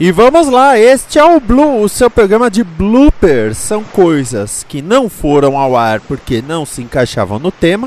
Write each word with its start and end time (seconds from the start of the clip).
E 0.00 0.10
vamos 0.10 0.48
lá, 0.48 0.78
este 0.78 1.18
é 1.18 1.24
o 1.24 1.38
Blue, 1.38 1.82
o 1.82 1.86
seu 1.86 2.08
programa 2.08 2.50
de 2.50 2.64
bloopers. 2.64 3.58
São 3.58 3.84
coisas 3.84 4.64
que 4.66 4.80
não 4.80 5.10
foram 5.10 5.58
ao 5.58 5.76
ar 5.76 6.00
porque 6.00 6.40
não 6.40 6.64
se 6.64 6.80
encaixavam 6.80 7.38
no 7.38 7.52
tema 7.52 7.86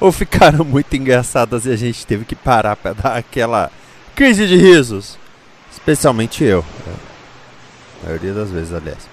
ou 0.00 0.10
ficaram 0.10 0.64
muito 0.66 0.96
engraçadas 0.96 1.64
e 1.64 1.70
a 1.70 1.76
gente 1.76 2.04
teve 2.04 2.24
que 2.24 2.34
parar 2.34 2.74
para 2.74 2.94
dar 2.94 3.16
aquela 3.16 3.70
crise 4.16 4.44
de 4.44 4.56
risos. 4.56 5.16
Especialmente 5.70 6.42
eu. 6.42 6.64
A 8.02 8.06
maioria 8.06 8.34
das 8.34 8.50
vezes, 8.50 8.74
aliás. 8.74 9.08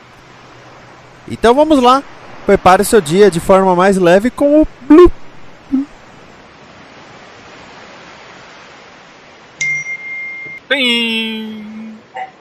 Então 1.30 1.54
vamos 1.54 1.84
lá. 1.84 2.02
Prepare 2.48 2.82
o 2.82 2.86
seu 2.86 3.00
dia 3.00 3.30
de 3.30 3.40
forma 3.40 3.76
mais 3.76 3.96
leve 3.96 4.32
com 4.32 4.60
o 4.60 4.68
Blue. 4.88 5.12
Pim! 10.68 11.63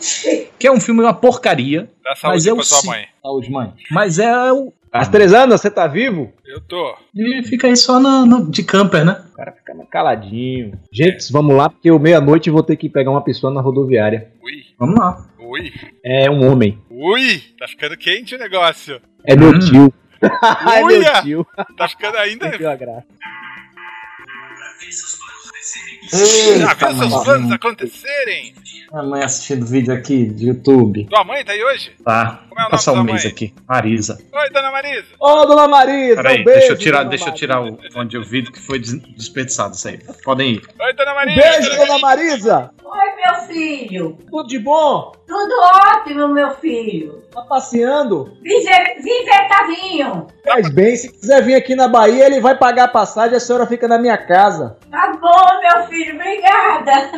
Que 0.58 0.66
é 0.66 0.72
um 0.72 0.80
filme 0.80 1.00
uma 1.02 1.14
porcaria. 1.14 1.90
Dá 2.04 2.10
mas 2.10 2.18
saúde 2.20 2.50
é 2.50 2.54
pra 2.54 2.62
sua 2.64 2.90
mãe. 2.90 3.06
Saúde, 3.22 3.50
mãe. 3.50 3.72
Mas 3.90 4.18
é 4.18 4.52
o. 4.52 4.72
Astresana, 4.92 5.56
você 5.56 5.70
tá 5.70 5.86
vivo? 5.86 6.32
Eu 6.44 6.60
tô. 6.60 6.94
Ele 7.16 7.42
fica 7.42 7.66
aí 7.66 7.76
só 7.76 7.98
na, 7.98 8.26
na- 8.26 8.40
de 8.42 8.62
camper, 8.62 9.04
né? 9.04 9.24
O 9.32 9.36
cara 9.36 9.52
fica 9.52 9.72
caladinho. 9.90 10.78
Gente, 10.90 11.30
vamos 11.32 11.54
lá, 11.56 11.68
porque 11.68 11.90
eu 11.90 11.98
meia-noite 11.98 12.48
vou 12.50 12.62
ter 12.62 12.76
que 12.76 12.88
pegar 12.88 13.10
uma 13.10 13.22
pessoa 13.22 13.52
na 13.52 13.60
rodoviária. 13.60 14.30
Ui, 14.42 14.64
Vamos 14.78 14.98
lá. 14.98 15.26
ui, 15.38 15.70
É 16.04 16.30
um 16.30 16.50
homem. 16.50 16.78
ui! 16.90 17.42
Tá 17.58 17.68
ficando 17.68 17.96
quente 17.96 18.34
o 18.34 18.38
negócio. 18.38 19.00
É 19.26 19.36
meu 19.36 19.50
Hum. 19.50 19.58
tio. 19.58 19.92
é 20.22 20.82
meu 20.84 21.22
tio. 21.22 21.46
Tá 21.76 21.88
ficando 21.88 22.16
ainda. 22.16 22.48
Perdeu 22.48 22.70
a 22.70 22.76
graça. 22.76 23.06
Já 26.58 26.74
viu 26.74 26.98
seus 26.98 27.24
planos 27.24 27.52
acontecerem? 27.52 28.54
A 28.92 29.02
mãe 29.02 29.22
assistindo 29.22 29.64
vídeo 29.66 29.94
aqui 29.94 30.26
de 30.26 30.48
YouTube. 30.48 31.06
Tua 31.08 31.24
mãe 31.24 31.44
tá 31.44 31.52
aí 31.52 31.64
hoje? 31.64 31.92
Tá. 32.04 32.44
Como 32.54 32.66
é 32.66 32.70
passar 32.70 32.92
um 32.92 32.96
da 32.96 33.04
mês 33.04 33.24
mãe? 33.24 33.32
aqui. 33.32 33.54
Marisa. 33.68 34.18
Oi, 34.32 34.50
dona 34.50 34.70
Marisa. 34.70 35.06
Ô, 35.18 35.44
dona 35.46 35.68
Marisa, 35.68 36.16
Peraí, 36.22 36.40
um 36.40 36.44
beijo. 36.44 36.58
deixa 36.60 36.72
eu 36.72 36.78
tirar, 36.78 37.04
deixa 37.04 37.28
eu 37.30 37.34
tirar 37.34 37.60
o 37.62 37.78
fone 37.92 38.08
de 38.10 38.18
ouvido 38.18 38.52
que 38.52 38.60
foi 38.60 38.78
des- 38.78 39.00
desperdiçado 39.14 39.74
isso 39.74 39.88
aí. 39.88 39.98
Podem 40.24 40.52
ir. 40.54 40.62
Oi, 40.80 40.92
dona 40.94 41.12
Um 41.12 41.14
Marisa. 41.14 41.40
beijo, 41.40 41.76
dona 41.76 41.98
Marisa. 41.98 42.70
Oi, 42.84 42.98
meu 43.16 43.34
filho. 43.46 44.18
Tudo 44.30 44.48
de 44.48 44.58
bom? 44.58 45.12
Tudo 45.26 45.54
ótimo, 45.88 46.28
meu 46.28 46.50
filho. 46.56 47.22
Tá 47.32 47.40
passeando? 47.42 48.36
Vive, 48.42 48.68
vive 49.02 49.48
Tavinho. 49.48 50.26
Faz 50.44 50.68
bem, 50.74 50.94
se 50.94 51.10
quiser 51.10 51.42
vir 51.42 51.54
aqui 51.54 51.74
na 51.74 51.88
Bahia, 51.88 52.26
ele 52.26 52.40
vai 52.40 52.54
pagar 52.54 52.84
a 52.84 52.88
passagem, 52.88 53.34
a 53.34 53.40
senhora 53.40 53.66
fica 53.66 53.88
na 53.88 53.96
minha 53.98 54.18
casa. 54.18 54.76
Tá 54.90 55.16
bom, 55.18 55.60
meu 55.60 55.86
filho. 55.86 56.14
Obrigada. 56.16 57.10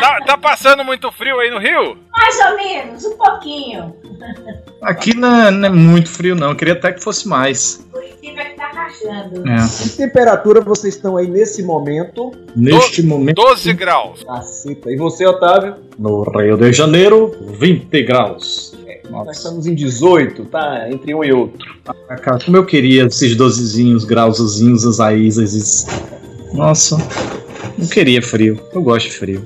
Tá, 0.00 0.20
tá 0.24 0.38
passando 0.38 0.82
muito 0.82 1.12
frio 1.12 1.38
aí 1.40 1.50
no 1.50 1.58
Rio? 1.58 1.98
Mais 2.10 2.40
ou 2.46 2.56
menos, 2.56 3.04
um 3.04 3.16
pouquinho. 3.18 3.94
Aqui 4.82 5.16
não 5.16 5.34
é, 5.34 5.50
não 5.50 5.66
é 5.68 5.70
muito 5.70 6.08
frio, 6.08 6.34
não. 6.34 6.50
Eu 6.50 6.56
queria 6.56 6.74
até 6.74 6.92
que 6.92 7.02
fosse 7.02 7.26
mais. 7.26 7.84
Curitiba 7.90 8.44
que 8.44 8.56
tá 8.56 8.68
rachando. 8.68 9.48
É. 9.48 9.56
Que 9.82 9.88
temperatura 9.96 10.60
vocês 10.60 10.94
estão 10.94 11.16
aí 11.16 11.28
nesse 11.28 11.62
momento? 11.62 12.32
Neste 12.54 13.02
momento. 13.02 13.36
12 13.36 13.72
graus. 13.72 14.22
Caceta. 14.22 14.90
E 14.90 14.96
você, 14.96 15.26
Otávio? 15.26 15.76
No 15.98 16.22
Rio 16.22 16.56
de 16.56 16.72
Janeiro, 16.72 17.34
20 17.58 18.02
graus. 18.04 18.76
Nós 19.10 19.36
estamos 19.36 19.66
em 19.66 19.74
18, 19.74 20.46
tá? 20.46 20.88
Entre 20.90 21.14
um 21.14 21.22
e 21.22 21.32
outro. 21.32 21.58
Ah, 22.08 22.16
cara, 22.16 22.38
como 22.44 22.56
eu 22.56 22.66
queria 22.66 23.06
esses 23.06 23.36
dozezinhos, 23.36 24.04
grauzinhos, 24.04 24.84
as 24.84 25.00
aízes. 25.00 25.86
Nossa, 26.52 26.96
não 27.78 27.86
queria 27.86 28.20
frio. 28.20 28.60
Eu 28.72 28.82
gosto 28.82 29.08
de 29.08 29.16
frio. 29.16 29.44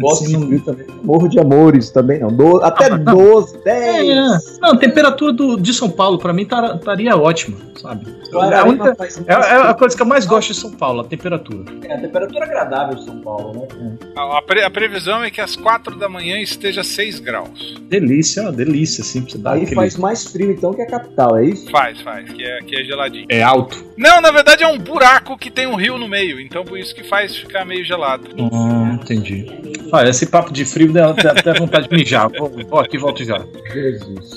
Gosto 0.00 0.24
Assim, 0.24 0.38
de 0.40 0.46
frio 0.46 0.60
também. 0.62 0.86
Morro 1.02 1.28
de 1.28 1.38
amores 1.38 1.90
também, 1.90 2.18
não. 2.20 2.28
Do- 2.32 2.62
até 2.62 2.86
Ah, 2.86 2.96
não. 2.98 3.14
12, 3.14 3.56
É, 3.64 4.02
10. 4.02 4.58
não, 4.60 4.70
a 4.70 4.76
temperatura 4.76 5.32
do, 5.32 5.56
de 5.56 5.72
São 5.74 5.90
Paulo 5.90 6.18
pra 6.18 6.32
mim 6.32 6.44
tá- 6.44 6.74
estaria 6.76 7.16
ótima, 7.16 7.56
sabe? 7.80 8.06
É 8.32 8.54
a, 8.56 8.64
única, 8.64 8.96
é, 9.26 9.32
é 9.32 9.56
a 9.70 9.74
coisa 9.74 9.96
que 9.96 10.02
eu 10.02 10.06
mais 10.06 10.24
gosto 10.24 10.52
de 10.52 10.60
São 10.60 10.70
Paulo, 10.70 11.00
a 11.00 11.04
temperatura. 11.04 11.64
É, 11.82 11.94
a 11.94 12.00
temperatura 12.00 12.44
agradável 12.44 12.94
de 12.96 13.04
São 13.04 13.18
Paulo, 13.20 13.52
né? 13.52 13.92
A, 14.16 14.38
a 14.38 14.42
pre- 14.42 14.62
a 14.62 14.70
previsão 14.70 15.24
é 15.24 15.30
que 15.30 15.40
às 15.40 15.56
4 15.56 15.98
da 15.98 16.08
manhã 16.08 16.38
esteja 16.38 16.84
6 16.84 17.18
graus. 17.18 17.80
Delícia, 17.88 18.42
uma 18.42 18.52
delícia, 18.52 19.02
assim, 19.02 19.22
pra 19.22 19.30
você 19.32 19.38
dar 19.38 19.52
Aí 19.54 19.62
aquele... 19.62 19.74
faz 19.74 19.96
mais 19.96 20.24
frio 20.26 20.52
então 20.52 20.72
que 20.72 20.80
a 20.82 20.86
capital, 20.86 21.36
é 21.38 21.46
isso? 21.46 21.68
Faz, 21.72 22.00
faz, 22.02 22.30
que 22.30 22.44
é, 22.44 22.58
que 22.60 22.76
é 22.76 22.84
geladinho. 22.84 23.26
É 23.28 23.42
alto. 23.42 23.84
Não, 24.00 24.18
na 24.22 24.30
verdade 24.30 24.64
é 24.64 24.66
um 24.66 24.78
buraco 24.78 25.36
que 25.36 25.50
tem 25.50 25.66
um 25.66 25.74
rio 25.74 25.98
no 25.98 26.08
meio, 26.08 26.40
então 26.40 26.64
por 26.64 26.78
isso 26.78 26.94
que 26.94 27.04
faz 27.04 27.36
ficar 27.36 27.66
meio 27.66 27.84
gelado. 27.84 28.30
Hum, 28.38 28.94
entendi. 28.94 29.46
Olha, 29.92 30.08
esse 30.08 30.24
papo 30.24 30.50
de 30.50 30.64
frio 30.64 30.90
dá 30.90 31.10
até 31.10 31.52
vontade 31.52 31.86
de 31.86 31.94
mijar. 31.94 32.30
Vou, 32.30 32.48
vou 32.48 32.80
aqui 32.80 32.96
volto 32.96 33.22
já. 33.22 33.44
Jesus. 33.70 34.30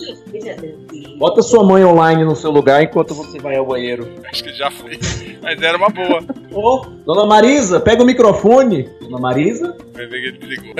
Bota 1.17 1.41
sua 1.41 1.63
mãe 1.63 1.85
online 1.85 2.25
no 2.25 2.35
seu 2.35 2.51
lugar 2.51 2.83
enquanto 2.83 3.15
você 3.15 3.39
vai 3.39 3.55
ao 3.55 3.65
banheiro. 3.65 4.05
Acho 4.29 4.43
que 4.43 4.51
já 4.51 4.69
foi. 4.69 4.99
Mas 5.41 5.61
era 5.61 5.77
uma 5.77 5.87
boa. 5.87 6.21
Ô, 6.51 6.85
dona 7.05 7.25
Marisa, 7.25 7.79
pega 7.79 8.03
o 8.03 8.05
microfone. 8.05 8.89
Dona 8.99 9.17
Marisa? 9.17 9.77
Vai 9.93 10.07
ver 10.07 10.21
que 10.21 10.27
ele 10.27 10.37
desligou. 10.39 10.73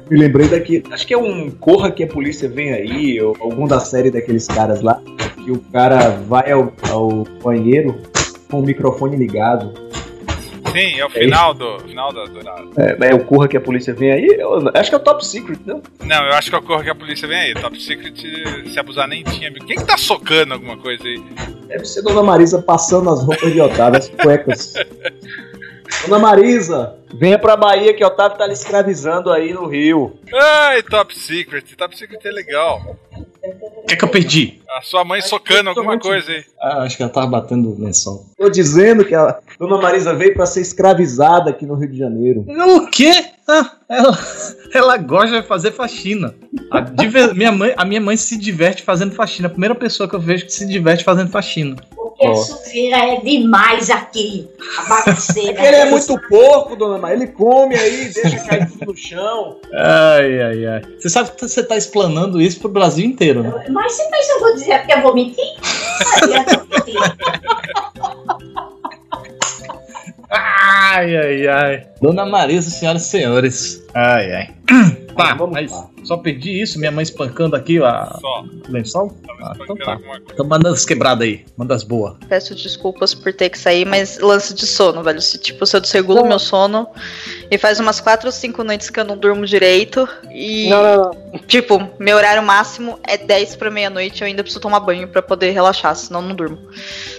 Me 0.10 0.18
lembrei 0.20 0.48
daqui. 0.48 0.84
Acho 0.92 1.06
que 1.06 1.14
é 1.14 1.18
um 1.18 1.50
Corra 1.52 1.92
que 1.92 2.04
a 2.04 2.08
polícia 2.08 2.50
vem 2.50 2.74
aí, 2.74 3.22
ou 3.22 3.36
algum 3.40 3.68
da 3.68 3.80
série 3.80 4.10
daqueles 4.10 4.48
caras 4.48 4.82
lá, 4.82 5.02
que 5.44 5.52
o 5.52 5.60
cara 5.72 6.10
vai 6.28 6.52
ao, 6.52 6.74
ao 6.90 7.24
banheiro 7.44 7.96
com 8.50 8.60
o 8.60 8.66
microfone 8.66 9.16
ligado. 9.16 9.72
Sim, 10.72 11.00
é 11.00 11.06
o 11.06 11.10
final 11.10 11.54
do. 11.54 11.80
Final 11.80 12.14
da. 12.14 12.26
do- 12.26 12.44
da- 12.44 12.64
É, 12.78 13.10
é 13.12 13.16
o 13.16 13.24
Corra 13.26 13.48
que 13.48 13.58
a 13.58 13.62
polícia 13.62 13.92
vem 13.94 14.12
aí? 14.12 14.26
Eu- 14.38 14.70
acho 14.76 14.90
que 14.90 14.96
é 14.96 14.98
o 15.00 15.02
Top 15.04 15.26
Secret, 15.26 15.58
não? 15.66 15.82
Não, 16.06 16.26
eu 16.26 16.34
acho 16.34 16.50
que 16.52 16.56
ocorre 16.56 16.84
que 16.84 16.90
a 16.92 16.96
polícia 16.96 17.28
vem 17.28 17.38
aí. 17.40 17.54
Top 17.56 17.80
Secret, 17.82 18.14
se 18.72 18.80
abusar, 18.80 19.08
nem 19.08 19.24
tinha. 19.24 19.52
Quem 19.52 19.78
que 19.78 19.84
tá 19.86 19.98
socando 19.98 20.54
alguma 20.54 20.78
coisa 20.78 21.04
aí? 21.04 21.20
Deve 21.68 21.86
ser 21.86 22.04
Dona 22.04 22.22
Marisa 22.22 22.62
passando 22.62 23.10
as 23.10 23.24
roupas 23.24 23.52
de 23.52 23.60
Otávio, 23.62 23.98
as 24.00 24.10
cuecas. 24.10 24.74
Dona 26.06 26.20
Marisa, 26.20 26.96
venha 27.14 27.38
pra 27.38 27.56
Bahia 27.58 27.94
que 27.94 28.04
Otávio 28.04 28.38
tá 28.38 28.48
lhe 28.48 28.54
escravizando 28.54 29.32
aí 29.32 29.54
no 29.54 29.68
Rio. 29.68 30.18
Ai, 30.34 30.82
Top 30.84 31.18
Secret. 31.18 31.76
Top 31.76 31.98
Secret 31.98 32.20
é 32.26 32.32
legal. 32.32 32.98
O 33.44 33.86
que 33.86 33.94
é 33.94 33.98
que 33.98 34.04
eu 34.04 34.10
perdi? 34.10 34.62
A 34.78 34.82
sua 34.82 35.04
mãe 35.04 35.22
socando 35.22 35.70
alguma 35.70 36.00
coisa 36.00 36.32
aí. 36.32 36.44
Ah, 36.62 36.84
acho 36.84 36.96
que 36.98 37.04
ela 37.04 37.12
tava 37.12 37.28
batendo 37.28 37.70
o 37.72 37.80
lençol. 37.84 38.26
Tô 38.38 38.50
dizendo 38.50 39.04
que 39.04 39.14
a 39.16 39.40
Dona 39.60 39.78
Marisa 39.78 40.14
veio 40.14 40.34
pra 40.34 40.46
ser 40.46 40.62
escravizada 40.62 41.50
aqui 41.50 41.66
no 41.66 41.76
Rio 41.76 41.90
de 41.92 41.98
Janeiro. 41.98 42.46
O 42.48 42.88
quê? 42.88 43.12
Ah, 43.48 43.72
ela, 43.90 44.18
ela 44.74 44.98
gosta 44.98 45.42
de 45.42 45.48
fazer 45.48 45.72
faxina. 45.72 46.34
A, 46.72 46.82
diver- 46.82 47.34
minha 47.36 47.52
mãe, 47.52 47.74
a 47.76 47.84
minha 47.86 48.02
mãe 48.02 48.16
se 48.16 48.38
diverte 48.38 48.84
fazendo 48.84 49.16
faxina. 49.16 49.48
A 49.48 49.52
primeira 49.52 49.74
pessoa 49.76 50.08
que 50.08 50.16
eu 50.16 50.20
vejo 50.20 50.46
que 50.46 50.54
se 50.54 50.66
diverte 50.68 51.04
fazendo 51.04 51.30
faxina. 51.32 51.76
Sujeira 52.36 52.98
é 52.98 53.22
demais 53.22 53.90
aqui. 53.90 54.50
A 54.78 54.90
bagaceira. 54.90 55.60
Ele 55.66 55.76
é 55.76 55.86
muito 55.90 56.20
porco, 56.28 56.76
Dona 56.76 56.98
Marisa. 56.98 57.24
Ele 57.24 57.32
come 57.32 57.76
aí, 57.76 58.12
deixa 58.14 58.40
cair 58.46 58.70
tudo 58.70 58.86
no 58.88 58.98
chão. 58.98 59.58
Ai, 59.74 60.42
ai, 60.42 60.66
ai. 60.66 60.82
Você 61.00 61.10
sabe 61.10 61.32
que 61.32 61.42
você 61.42 61.64
tá 61.64 61.78
explanando 61.78 62.42
isso 62.42 62.60
pro 62.60 62.70
Brasil 62.70 63.06
inteiro, 63.06 63.44
né? 63.44 63.66
Mas 63.70 63.94
você 63.94 64.04
pensa 64.10 64.28
que 64.28 64.34
eu 64.34 64.40
vou 64.40 64.54
dizer 64.54 64.78
porque 64.80 64.94
eu 64.94 65.02
vou 65.02 65.16
mentir? 65.16 65.46
Mentir. 66.28 66.96
Ai, 70.32 71.16
ai, 71.18 71.48
ai. 71.48 71.88
Dona 72.02 72.26
Marisa, 72.26 72.70
senhoras 72.70 73.06
e 73.06 73.10
senhores. 73.10 73.84
Ai, 73.94 74.32
ai. 74.32 74.56
Tá, 75.16 75.34
vamos 75.34 75.54
mas 75.54 75.72
lá. 75.72 75.90
Só 76.04 76.18
perdi 76.18 76.62
isso, 76.62 76.80
minha 76.80 76.92
mãe 76.92 77.04
espancando 77.04 77.56
aqui 77.56 77.82
a 77.82 78.18
Só. 78.20 78.44
o 78.68 78.72
lençol. 78.72 79.10
Tava 79.26 79.40
Ah, 79.52 79.54
então 79.62 79.76
tá. 79.78 79.98
Então 80.34 80.46
manda 80.48 80.70
as 80.70 80.86
quebradas 80.86 81.28
aí, 81.28 81.46
manda 81.58 81.74
as 81.76 81.84
boas. 81.84 82.16
Peço 82.28 82.54
desculpas 82.56 83.14
por 83.14 83.34
ter 83.34 83.50
que 83.50 83.58
sair, 83.58 83.86
mas 83.86 84.20
lance 84.20 84.54
de 84.54 84.66
sono, 84.68 85.02
velho. 85.04 85.22
Se, 85.22 85.38
tipo, 85.38 85.66
se 85.66 85.76
eu 85.76 85.82
desregulo 85.82 86.26
meu 86.28 86.40
sono 86.40 86.88
E 87.52 87.58
faz 87.58 87.80
umas 87.80 88.00
quatro 88.00 88.28
ou 88.28 88.32
cinco 88.32 88.64
noites 88.64 88.90
que 88.90 89.00
eu 89.00 89.06
não 89.06 89.18
durmo 89.18 89.46
direito. 89.46 90.08
E, 90.32 90.70
Não, 90.70 90.84
não, 90.84 90.96
não. 91.34 91.40
tipo, 91.48 91.90
meu 92.00 92.18
horário 92.18 92.44
máximo 92.44 93.00
é 93.04 93.18
10 93.18 93.56
pra 93.56 93.72
meia-noite. 93.72 94.22
Eu 94.22 94.28
ainda 94.28 94.44
preciso 94.44 94.62
tomar 94.62 94.80
banho 94.82 95.08
pra 95.08 95.22
poder 95.22 95.52
relaxar, 95.52 95.96
senão 95.96 96.22
eu 96.22 96.28
não 96.28 96.36
durmo. 96.36 96.60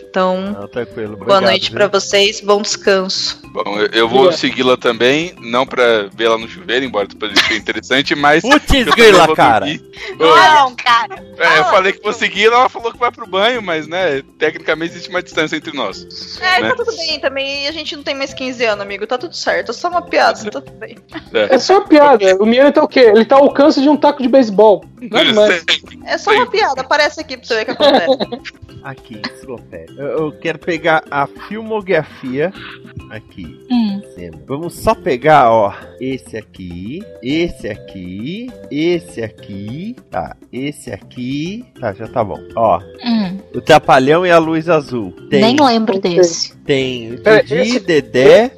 Então, 0.08 0.56
Não, 0.60 0.66
tranquilo. 0.66 1.10
boa 1.16 1.22
obrigado, 1.22 1.42
noite 1.44 1.70
pra 1.70 1.86
vocês, 1.86 2.40
bom 2.40 2.60
descanso. 2.60 3.38
Bom, 3.52 3.78
eu, 3.78 3.86
eu 3.92 4.08
vou 4.08 4.22
Obrigado. 4.22 4.40
segui-la 4.40 4.76
também, 4.76 5.32
não 5.40 5.64
pra 5.64 6.08
ver 6.12 6.24
ela 6.24 6.36
no 6.38 6.48
chuveiro, 6.48 6.84
embora 6.84 7.06
pareça 7.18 7.54
interessante, 7.54 8.14
mas. 8.16 8.42
Putz, 8.42 8.69
eu 8.78 8.86
também 8.86 9.04
grila, 9.04 9.26
vou 9.26 9.36
cara. 9.36 9.66
dormir. 9.66 9.90
Não, 10.18 10.74
cara. 10.76 11.24
É, 11.38 11.58
eu 11.58 11.64
falei 11.64 11.92
que 11.92 12.02
vou 12.02 12.12
seguir, 12.12 12.46
ela 12.46 12.68
falou 12.68 12.92
que 12.92 12.98
vai 12.98 13.10
pro 13.10 13.26
banho, 13.26 13.62
mas, 13.62 13.86
né, 13.86 14.22
tecnicamente 14.38 14.92
existe 14.92 15.10
uma 15.10 15.22
distância 15.22 15.56
entre 15.56 15.76
nós. 15.76 16.38
É, 16.40 16.62
né? 16.62 16.68
tá 16.70 16.76
tudo 16.76 16.96
bem 16.96 17.20
também. 17.20 17.66
A 17.66 17.72
gente 17.72 17.96
não 17.96 18.02
tem 18.02 18.14
mais 18.14 18.34
15 18.34 18.64
anos, 18.64 18.82
amigo. 18.82 19.06
Tá 19.06 19.18
tudo 19.18 19.34
certo. 19.34 19.70
É 19.70 19.74
só 19.74 19.88
uma 19.88 20.02
piada, 20.02 20.50
tá 20.50 20.60
tudo 20.60 20.72
bem. 20.78 20.96
É 21.32 21.58
só 21.58 21.78
uma 21.78 21.86
piada. 21.86 22.36
O 22.36 22.46
Miano 22.46 22.72
tá 22.72 22.82
o 22.82 22.88
quê? 22.88 23.00
Ele 23.00 23.24
tá 23.24 23.36
ao 23.36 23.44
alcance 23.44 23.80
de 23.80 23.88
um 23.88 23.96
taco 23.96 24.22
de 24.22 24.28
beisebol. 24.28 24.84
Mais. 25.10 25.64
É 26.06 26.18
só 26.18 26.30
uma 26.32 26.46
piada. 26.46 26.80
Aparece 26.80 27.20
aqui 27.20 27.36
pra 27.36 27.46
você 27.46 27.54
ver 27.54 27.62
o 27.62 27.64
que 27.64 27.70
acontece. 27.70 28.60
Aqui, 28.82 29.20
enciclopédia. 29.30 29.94
Eu, 29.98 30.06
eu 30.06 30.32
quero 30.32 30.58
pegar 30.58 31.04
a 31.10 31.26
filmografia 31.26 32.52
aqui. 33.10 33.66
Hum. 33.70 34.00
Vamos 34.46 34.74
só 34.74 34.94
pegar, 34.94 35.50
ó, 35.50 35.72
esse 36.00 36.36
aqui, 36.36 37.02
esse 37.22 37.68
aqui, 37.68 38.50
esse 38.70 39.22
aqui, 39.22 39.94
tá, 40.10 40.34
esse 40.52 40.90
aqui, 40.90 41.64
tá, 41.78 41.92
já 41.92 42.06
tá 42.08 42.24
bom. 42.24 42.40
Ó, 42.56 42.80
Hum. 43.04 43.38
o 43.54 43.60
Trapalhão 43.60 44.24
e 44.26 44.30
a 44.30 44.38
Luz 44.38 44.68
Azul. 44.68 45.12
Tem, 45.28 45.40
Nem 45.42 45.56
lembro 45.60 46.00
desse. 46.00 46.56
tem 46.64 47.16
Pera, 47.18 47.42
Didi, 47.42 47.54
esse- 47.60 47.80
Dedé, 47.80 48.50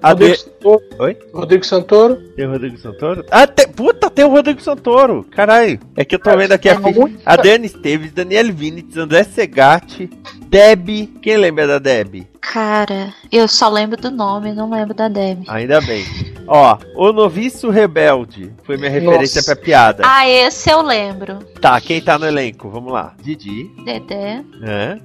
a 0.00 0.10
Rodrigo. 0.10 0.36
Santoro. 0.36 0.82
Oi? 0.98 1.16
Rodrigo 1.32 1.64
Santoro. 1.66 2.16
Tem 2.36 2.46
o 2.46 2.50
Rodrigo 2.52 2.78
Santoro? 2.78 3.24
Ah, 3.30 3.46
tem... 3.46 3.68
puta, 3.68 4.08
tem 4.08 4.24
o 4.24 4.28
Rodrigo 4.30 4.60
Santoro. 4.62 5.24
Caralho. 5.30 5.78
É 5.96 6.04
que 6.04 6.14
eu 6.14 6.18
tô 6.18 6.34
vendo 6.36 6.52
aqui 6.52 6.68
a, 6.68 6.80
Tem 6.80 6.92
fi... 6.92 6.98
muito- 7.00 7.18
a 7.26 7.36
Dani 7.36 7.66
Esteves, 7.66 8.12
Daniel 8.12 8.52
Vinitz, 8.52 8.96
André 8.96 9.24
Segatti, 9.24 10.08
Deb. 10.48 11.08
Quem 11.20 11.36
lembra 11.36 11.66
da 11.66 11.78
Deb? 11.78 12.26
Cara, 12.40 13.12
eu 13.32 13.48
só 13.48 13.68
lembro 13.68 14.00
do 14.00 14.10
nome, 14.10 14.52
não 14.52 14.70
lembro 14.70 14.94
da 14.94 15.08
Debbie. 15.08 15.44
Ainda 15.48 15.80
bem. 15.80 16.04
Ó, 16.46 16.76
O 16.96 17.12
Noviço 17.12 17.70
Rebelde. 17.70 18.52
Foi 18.64 18.76
minha 18.76 18.90
referência 18.90 19.38
Nossa. 19.40 19.54
pra 19.54 19.64
piada. 19.64 20.02
Ah, 20.06 20.28
esse 20.28 20.70
eu 20.70 20.82
lembro. 20.82 21.38
Tá, 21.60 21.80
quem 21.80 22.00
tá 22.00 22.18
no 22.18 22.26
elenco? 22.26 22.68
Vamos 22.68 22.92
lá. 22.92 23.14
Didi. 23.22 23.70
Dedé, 23.84 24.42
Hã? 24.62 25.00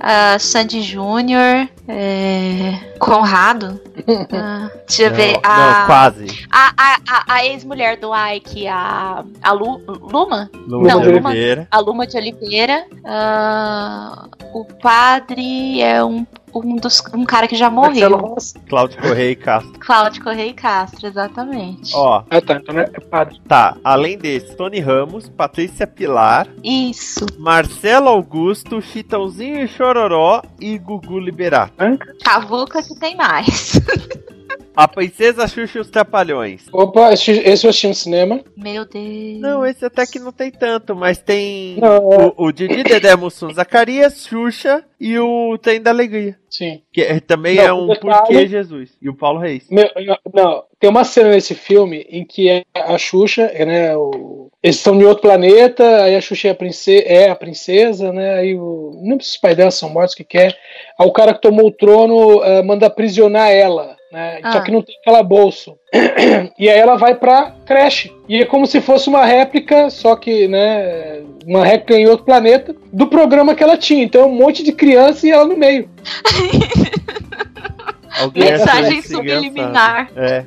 ah, 0.00 0.38
Sandy 0.38 0.80
Júnior, 0.82 1.68
é, 1.88 2.74
Conrado. 2.98 3.80
Ah, 4.32 4.70
deixa 4.88 5.02
eu 5.04 5.10
Não, 5.10 5.16
ver. 5.16 5.32
não, 5.34 5.40
A, 5.44 5.84
quase. 5.86 6.46
a, 6.50 6.72
a, 6.76 6.96
a, 7.08 7.34
a 7.34 7.46
ex-mulher 7.46 7.98
do 7.98 8.10
Ike, 8.34 8.66
a, 8.66 9.22
a 9.42 9.52
Lu, 9.52 9.80
Luma? 9.86 10.50
Luma 10.66 10.88
Não, 10.88 11.00
de 11.02 11.08
Luma- 11.12 11.28
Oliveira. 11.30 11.68
A 11.70 11.78
Luma 11.78 12.06
de 12.06 12.16
Oliveira. 12.16 12.86
Ah, 13.04 14.26
o 14.54 14.64
padre 14.64 15.80
é 15.82 16.02
um, 16.02 16.26
um, 16.54 16.76
dos, 16.76 17.02
um 17.14 17.24
cara 17.24 17.46
que 17.48 17.56
já 17.56 17.70
Marcelo 17.70 18.16
morreu. 18.18 18.34
Rossi. 18.34 18.58
Cláudio 18.68 19.00
Correia 19.00 19.30
e 19.30 19.36
Castro. 19.36 19.78
Cláudio 19.80 20.22
Correia 20.24 20.48
e 20.50 20.54
Castro, 20.54 21.06
exatamente. 21.06 21.92
Ó, 21.94 22.22
Ah, 22.30 22.40
tá. 22.40 22.54
Então 22.56 22.78
é 22.78 22.86
padre. 23.00 23.40
tá. 23.46 23.76
Além 23.82 24.16
desse, 24.18 24.56
Tony 24.56 24.80
Ramos, 24.80 25.28
Patrícia 25.28 25.86
Pilar, 25.86 26.46
Isso. 26.62 27.26
Marcelo 27.38 28.08
Augusto, 28.08 28.80
Chitãozinho 28.82 29.62
e 29.64 29.68
Chororó 29.68 30.42
e 30.60 30.78
Gugu 30.78 31.18
Liberato. 31.18 31.74
Cavuca 32.24 32.82
que 32.82 32.94
tem 32.98 33.16
mais. 33.16 33.80
A 34.74 34.88
Princesa 34.88 35.46
Xuxa 35.46 35.76
e 35.76 35.80
os 35.82 35.90
Trapalhões. 35.90 36.62
Opa, 36.72 37.12
esse, 37.12 37.30
esse 37.30 37.66
eu 37.66 37.68
assisti 37.70 37.88
no 37.88 37.94
cinema. 37.94 38.40
Meu 38.56 38.86
Deus. 38.86 39.38
Não, 39.38 39.66
esse 39.66 39.84
até 39.84 40.06
que 40.06 40.18
não 40.18 40.32
tem 40.32 40.50
tanto, 40.50 40.96
mas 40.96 41.18
tem 41.18 41.76
Não, 41.78 41.92
é- 41.94 41.98
o, 42.38 42.46
o 42.46 42.52
Didi 42.52 42.82
Dedé 42.82 43.14
Mussum 43.14 43.52
Zacarias, 43.52 44.24
Xuxa 44.26 44.82
e 44.98 45.18
o 45.18 45.58
Trem 45.58 45.78
da 45.82 45.90
Alegria. 45.90 46.38
Sim. 46.52 46.82
Que 46.92 47.00
é- 47.00 47.18
também 47.18 47.56
Não, 47.56 47.64
é 47.64 47.72
um 47.72 47.86
detalhe- 47.86 48.14
Porquê 48.26 48.46
Jesus. 48.46 48.90
E 49.00 49.08
o 49.08 49.14
Paulo 49.16 49.38
Reis. 49.40 49.64
Meu, 49.70 49.88
não, 50.34 50.62
tem 50.78 50.90
uma 50.90 51.02
cena 51.02 51.30
nesse 51.30 51.54
filme 51.54 52.06
em 52.10 52.26
que 52.26 52.46
é 52.50 52.62
a 52.74 52.98
Xuxa, 52.98 53.44
é, 53.54 53.64
né, 53.64 53.96
o- 53.96 54.50
eles 54.62 54.76
estão 54.76 54.94
em 55.00 55.04
outro 55.04 55.22
planeta, 55.22 56.04
aí 56.04 56.14
a 56.14 56.20
Xuxa 56.20 56.48
é 56.48 56.50
a, 56.50 56.54
princesa, 56.54 57.04
é 57.06 57.30
a 57.30 57.34
princesa, 57.34 58.12
né, 58.12 58.34
aí 58.34 58.54
o, 58.54 59.00
não 59.02 59.18
se 59.18 59.30
os 59.30 59.36
pais 59.38 59.56
dela 59.56 59.70
são 59.70 59.88
mortos, 59.88 60.12
o 60.12 60.16
que 60.18 60.24
quer. 60.24 60.54
Aí 60.98 61.06
o 61.08 61.12
cara 61.12 61.32
que 61.32 61.40
tomou 61.40 61.68
o 61.68 61.72
trono 61.72 62.44
eh, 62.44 62.62
manda 62.62 62.86
aprisionar 62.86 63.50
ela, 63.50 63.96
né, 64.12 64.38
só 64.52 64.58
Ah. 64.58 64.60
que 64.60 64.70
não 64.70 64.82
tem 64.82 64.94
calabouço. 65.04 65.74
e 66.58 66.68
aí 66.68 66.78
ela 66.78 66.96
vai 66.96 67.14
pra 67.14 67.54
creche. 67.64 68.12
E 68.28 68.40
é 68.42 68.44
como 68.44 68.66
se 68.66 68.80
fosse 68.80 69.08
uma 69.08 69.24
réplica, 69.24 69.88
só 69.90 70.14
que, 70.16 70.46
né, 70.48 71.22
uma 71.46 71.64
réplica 71.64 71.94
em 71.94 72.06
outro 72.06 72.24
planeta, 72.26 72.74
do 72.92 73.06
programa 73.06 73.54
que 73.54 73.62
ela 73.64 73.76
tinha. 73.76 74.04
Então 74.04 74.22
é 74.22 74.26
um 74.26 74.34
monte 74.34 74.62
de 74.62 74.72
criança 74.72 75.26
e 75.26 75.30
ela 75.30 75.44
no 75.46 75.56
meio. 75.56 75.88
Mensagem 78.34 79.02
subliminar. 79.02 80.10
É. 80.14 80.44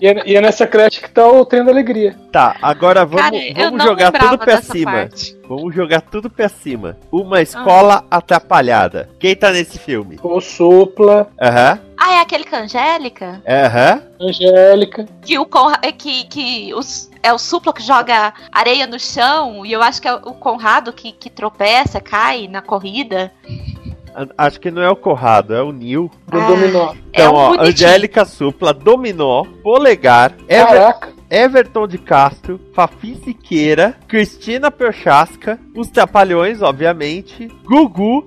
E 0.00 0.06
é, 0.06 0.22
e 0.26 0.36
é 0.36 0.40
nessa 0.40 0.66
creche 0.66 1.00
que 1.00 1.10
tá 1.10 1.26
o 1.26 1.44
trem 1.46 1.64
da 1.64 1.70
alegria. 1.72 2.14
Tá, 2.30 2.54
agora 2.60 3.04
vamos, 3.06 3.22
Cara, 3.22 3.36
vamos 3.54 3.82
jogar 3.82 4.12
tudo 4.12 4.38
pra 4.38 4.60
cima. 4.60 4.92
parte. 4.92 5.36
Vamos 5.48 5.74
jogar 5.74 6.02
tudo 6.02 6.28
pra 6.28 6.48
cima. 6.50 6.98
Uma 7.10 7.40
escola 7.40 8.04
atrapalhada. 8.10 9.08
Quem 9.18 9.34
tá 9.34 9.50
nesse 9.50 9.78
filme? 9.78 10.18
O 10.22 10.38
Supla, 10.40 11.28
Aham, 11.40 11.80
Ah, 11.98 12.14
é 12.14 12.20
aquele 12.20 12.44
com 12.44 12.56
a 12.56 12.60
Angélica? 12.60 13.42
aham. 13.48 14.02
Angélica. 14.20 15.06
Que 15.22 15.38
o 15.38 15.46
Conra... 15.46 15.78
é 15.82 15.90
que, 15.92 16.24
que 16.24 16.72
os... 16.74 17.10
é 17.22 17.32
o 17.32 17.38
Supla 17.38 17.72
que 17.72 17.82
joga 17.82 18.32
areia 18.52 18.86
no 18.86 18.98
chão 19.00 19.64
e 19.64 19.72
eu 19.72 19.82
acho 19.82 20.00
que 20.02 20.08
é 20.08 20.14
o 20.14 20.34
Conrado 20.34 20.92
que, 20.92 21.12
que 21.12 21.30
tropeça, 21.30 22.00
cai 22.00 22.46
na 22.48 22.60
corrida. 22.62 23.32
Acho 24.38 24.58
que 24.60 24.70
não 24.70 24.80
é 24.82 24.88
o 24.90 24.96
Corrado, 24.96 25.54
é 25.54 25.62
o 25.62 25.72
Nil. 25.72 26.10
do 26.26 26.38
Ah, 26.40 26.46
Dominó. 26.46 26.92
É 27.12 27.22
Então, 27.22 27.32
um 27.32 27.36
ó, 27.36 27.46
bonitinho. 27.48 27.68
Angélica 27.70 28.24
Supla, 28.24 28.72
Dominó, 28.72 29.44
Polegar, 29.62 30.32
Ever- 30.48 30.66
Caraca. 30.66 31.16
Everton 31.28 31.88
de 31.88 31.98
Castro, 31.98 32.60
Fafi 32.72 33.16
Siqueira, 33.24 33.96
Cristina 34.06 34.70
Prochaska, 34.70 35.58
Os 35.74 35.88
Trapalhões, 35.90 36.62
obviamente, 36.62 37.48
Gugu 37.64 38.24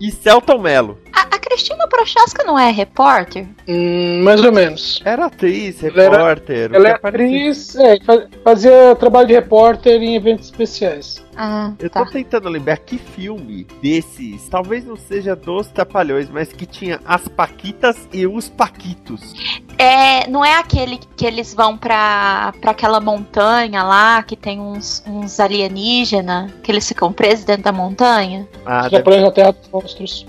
e 0.00 0.10
Celton 0.10 0.58
Mello. 0.58 0.98
A, 1.14 1.22
a 1.22 1.38
Cristina 1.38 1.86
Prochaska 1.88 2.44
não 2.44 2.58
é 2.58 2.70
repórter? 2.70 3.46
Hum, 3.68 4.22
mais 4.22 4.42
ou 4.44 4.52
menos. 4.52 5.00
Era 5.04 5.26
atriz, 5.26 5.82
Ela 5.82 6.02
era- 6.02 6.16
repórter. 6.18 6.70
Ela 6.74 6.88
é 6.88 6.92
aparecia. 6.92 7.26
atriz, 7.26 7.76
é, 7.76 7.98
fa- 8.04 8.26
fazia 8.44 8.94
trabalho 8.96 9.28
de 9.28 9.34
repórter 9.34 10.02
em 10.02 10.14
eventos 10.16 10.46
especiais. 10.46 11.24
Ah, 11.38 11.72
Eu 11.78 11.90
tá. 11.90 12.02
tô 12.04 12.10
tentando 12.12 12.48
lembrar 12.48 12.78
que 12.78 12.96
filme 12.98 13.66
desses, 13.82 14.48
talvez 14.48 14.86
não 14.86 14.96
seja 14.96 15.36
dos 15.36 15.66
Trapalhões, 15.68 16.30
mas 16.30 16.50
que 16.50 16.64
tinha 16.64 16.98
as 17.04 17.28
Paquitas 17.28 18.08
e 18.10 18.26
os 18.26 18.48
Paquitos. 18.48 19.34
É, 19.78 20.26
não 20.30 20.42
é 20.42 20.54
aquele 20.58 20.98
que 21.14 21.26
eles 21.26 21.52
vão 21.52 21.76
pra, 21.76 22.54
pra 22.62 22.70
aquela 22.70 23.00
montanha 23.00 23.82
lá, 23.82 24.22
que 24.22 24.34
tem 24.34 24.58
uns, 24.58 25.04
uns 25.06 25.38
alienígenas, 25.38 26.50
que 26.62 26.72
eles 26.72 26.88
ficam 26.88 27.12
presos 27.12 27.44
dentro 27.44 27.64
da 27.64 27.72
montanha? 27.72 28.48
Ah, 28.64 28.84
Os 28.86 28.90
deve 28.90 29.02
Trapalhões 29.02 29.22
na 29.24 29.30
Terra 29.30 29.52
dos 29.52 29.68
Monstros. 29.86 30.26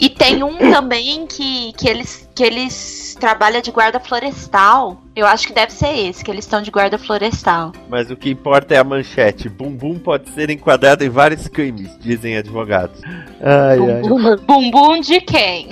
E 0.00 0.08
tem 0.08 0.42
um 0.42 0.56
também 0.56 1.26
que, 1.26 1.72
que, 1.74 1.88
eles, 1.88 2.28
que 2.34 2.42
eles 2.42 3.16
trabalham 3.20 3.60
de 3.60 3.70
guarda 3.70 4.00
florestal. 4.00 5.02
Eu 5.14 5.26
acho 5.26 5.46
que 5.46 5.52
deve 5.52 5.72
ser 5.72 5.94
esse, 6.08 6.24
que 6.24 6.30
eles 6.30 6.44
estão 6.44 6.62
de 6.62 6.70
guarda 6.70 6.98
florestal. 6.98 7.72
Mas 7.88 8.10
o 8.10 8.16
que 8.16 8.30
importa 8.30 8.74
é 8.74 8.78
a 8.78 8.84
manchete. 8.84 9.48
Bumbum 9.48 9.98
pode 9.98 10.30
ser 10.30 10.50
enquadrado 10.50 11.04
em 11.04 11.08
vários 11.08 11.46
crimes, 11.48 11.90
dizem 12.00 12.36
advogados. 12.36 13.00
Ai, 13.40 13.78
ai. 13.78 14.36
Bumbum 14.46 15.00
de 15.00 15.20
quem? 15.20 15.68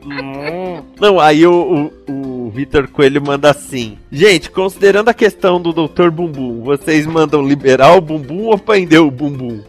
Não, 0.98 1.20
aí 1.20 1.46
o, 1.46 1.92
o, 2.08 2.46
o 2.46 2.50
Vitor 2.50 2.88
Coelho 2.88 3.22
manda 3.22 3.50
assim: 3.50 3.98
Gente, 4.10 4.50
considerando 4.50 5.10
a 5.10 5.14
questão 5.14 5.60
do 5.60 5.72
Dr. 5.72 6.10
Bumbum, 6.10 6.62
vocês 6.62 7.06
mandam 7.06 7.46
liberar 7.46 7.94
o 7.96 8.00
bumbum 8.00 8.46
ou 8.46 8.58
prender 8.58 9.00
o 9.00 9.10
bumbum? 9.10 9.62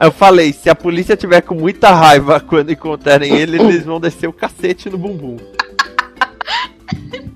Eu 0.00 0.12
falei: 0.12 0.52
se 0.52 0.68
a 0.68 0.74
polícia 0.74 1.16
tiver 1.16 1.40
com 1.40 1.54
muita 1.54 1.90
raiva 1.90 2.40
quando 2.40 2.72
encontrarem 2.72 3.34
ele, 3.34 3.58
eles 3.60 3.84
vão 3.84 4.00
descer 4.00 4.28
o 4.28 4.32
cacete 4.32 4.90
no 4.90 4.98
bumbum. 4.98 5.36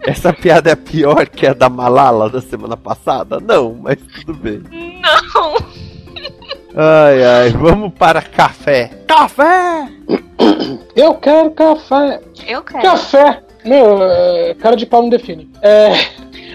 Essa 0.06 0.32
piada 0.32 0.70
é 0.70 0.74
pior 0.74 1.28
que 1.28 1.46
a 1.46 1.52
da 1.52 1.68
Malala 1.68 2.30
da 2.30 2.40
semana 2.40 2.76
passada? 2.76 3.38
Não, 3.38 3.74
mas 3.80 3.98
tudo 3.98 4.34
bem. 4.34 4.62
Não! 4.70 5.56
Ai, 6.74 7.24
ai, 7.24 7.50
vamos 7.50 7.92
para 7.94 8.22
café. 8.22 8.90
Café! 9.06 9.88
Eu 10.96 11.14
quero 11.14 11.50
café. 11.50 12.20
Eu 12.46 12.62
quero. 12.62 12.82
Café! 12.82 13.42
Meu, 13.64 13.98
é, 14.02 14.54
cara 14.54 14.76
de 14.76 14.86
pau 14.86 15.02
não 15.02 15.08
define. 15.08 15.50
É. 15.60 15.92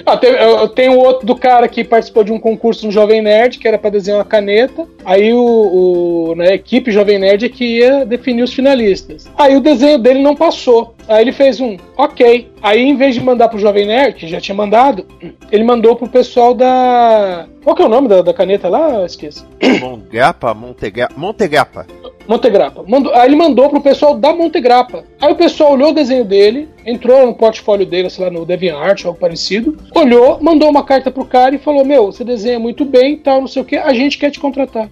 Ah, 0.06 0.16
tem, 0.18 0.30
eu, 0.32 0.68
tenho 0.68 1.00
outro 1.00 1.26
do 1.26 1.36
cara 1.36 1.68
que 1.68 1.84
participou 1.84 2.24
de 2.24 2.32
um 2.32 2.40
concurso 2.40 2.86
no 2.86 2.92
Jovem 2.92 3.22
Nerd, 3.24 3.58
que 3.58 3.68
era 3.68 3.78
pra 3.78 3.90
desenhar 3.90 4.20
uma 4.20 4.26
caneta. 4.26 4.86
Aí 5.04 5.34
o, 5.34 5.40
o- 6.32 6.36
né, 6.36 6.50
a 6.52 6.56
equipe 6.56 6.92
Jovem 6.92 7.18
Nerd 7.18 7.46
é 7.46 7.50
que 7.50 7.80
ia 7.80 8.06
definir 8.06 8.44
os 8.44 8.54
finalistas. 8.54 9.26
Aí 9.38 9.56
o 9.56 9.62
desenho 9.62 9.98
dele 9.98 10.22
não 10.22 10.36
passou. 10.36 10.94
Aí 11.08 11.24
ele 11.24 11.32
fez 11.32 11.60
um 11.60 11.76
ok. 11.98 12.50
Aí, 12.62 12.82
em 12.84 12.96
vez 12.96 13.16
de 13.16 13.22
mandar 13.22 13.48
pro 13.50 13.58
Jovem 13.60 13.86
Nerd, 13.88 14.16
que 14.16 14.28
já 14.28 14.40
tinha 14.40 14.56
mandado, 14.56 15.06
ele 15.52 15.64
mandou 15.64 15.96
pro 15.96 16.08
pessoal 16.08 16.54
da. 16.54 17.48
Qual 17.64 17.76
que 17.76 17.82
é 17.82 17.86
o 17.86 17.90
nome 17.90 18.08
da, 18.08 18.22
da 18.22 18.34
caneta 18.34 18.70
lá? 18.70 18.90
Eu 19.00 19.06
Esqueci. 19.06 19.44
Mongapa, 19.80 20.54
Montega... 20.54 21.10
Montegrappa. 21.18 21.88
Montegrappa. 22.28 22.84
Mandou, 22.88 23.14
aí 23.14 23.28
ele 23.28 23.36
mandou 23.36 23.70
pro 23.70 23.82
pessoal 23.82 24.16
da 24.16 24.34
Montegrappa. 24.34 25.04
Aí 25.22 25.32
o 25.32 25.36
pessoal 25.36 25.74
olhou 25.74 25.90
o 25.90 25.94
desenho 25.94 26.26
dele, 26.26 26.70
entrou 26.86 27.26
no 27.26 27.34
portfólio 27.34 27.86
dele, 27.86 28.10
sei 28.10 28.26
lá, 28.26 28.32
no 28.32 28.46
DeviantArt, 28.46 29.06
algo 29.06 29.20
parecido, 29.20 29.78
olhou, 29.94 30.40
mandou 30.42 30.70
uma 30.70 30.84
carta 30.84 31.12
pro 31.12 31.26
cara 31.26 31.56
e 31.56 31.60
falou: 31.60 31.86
Meu, 31.86 32.08
você 32.08 32.24
desenha 32.24 32.60
muito 32.60 32.86
bem, 32.86 33.18
tal, 33.18 33.42
não 33.42 33.48
sei 33.48 33.62
o 33.62 33.66
que, 33.66 33.76
a 33.76 33.94
gente 33.94 34.18
quer 34.18 34.32
te 34.32 34.40
contratar. 34.40 34.90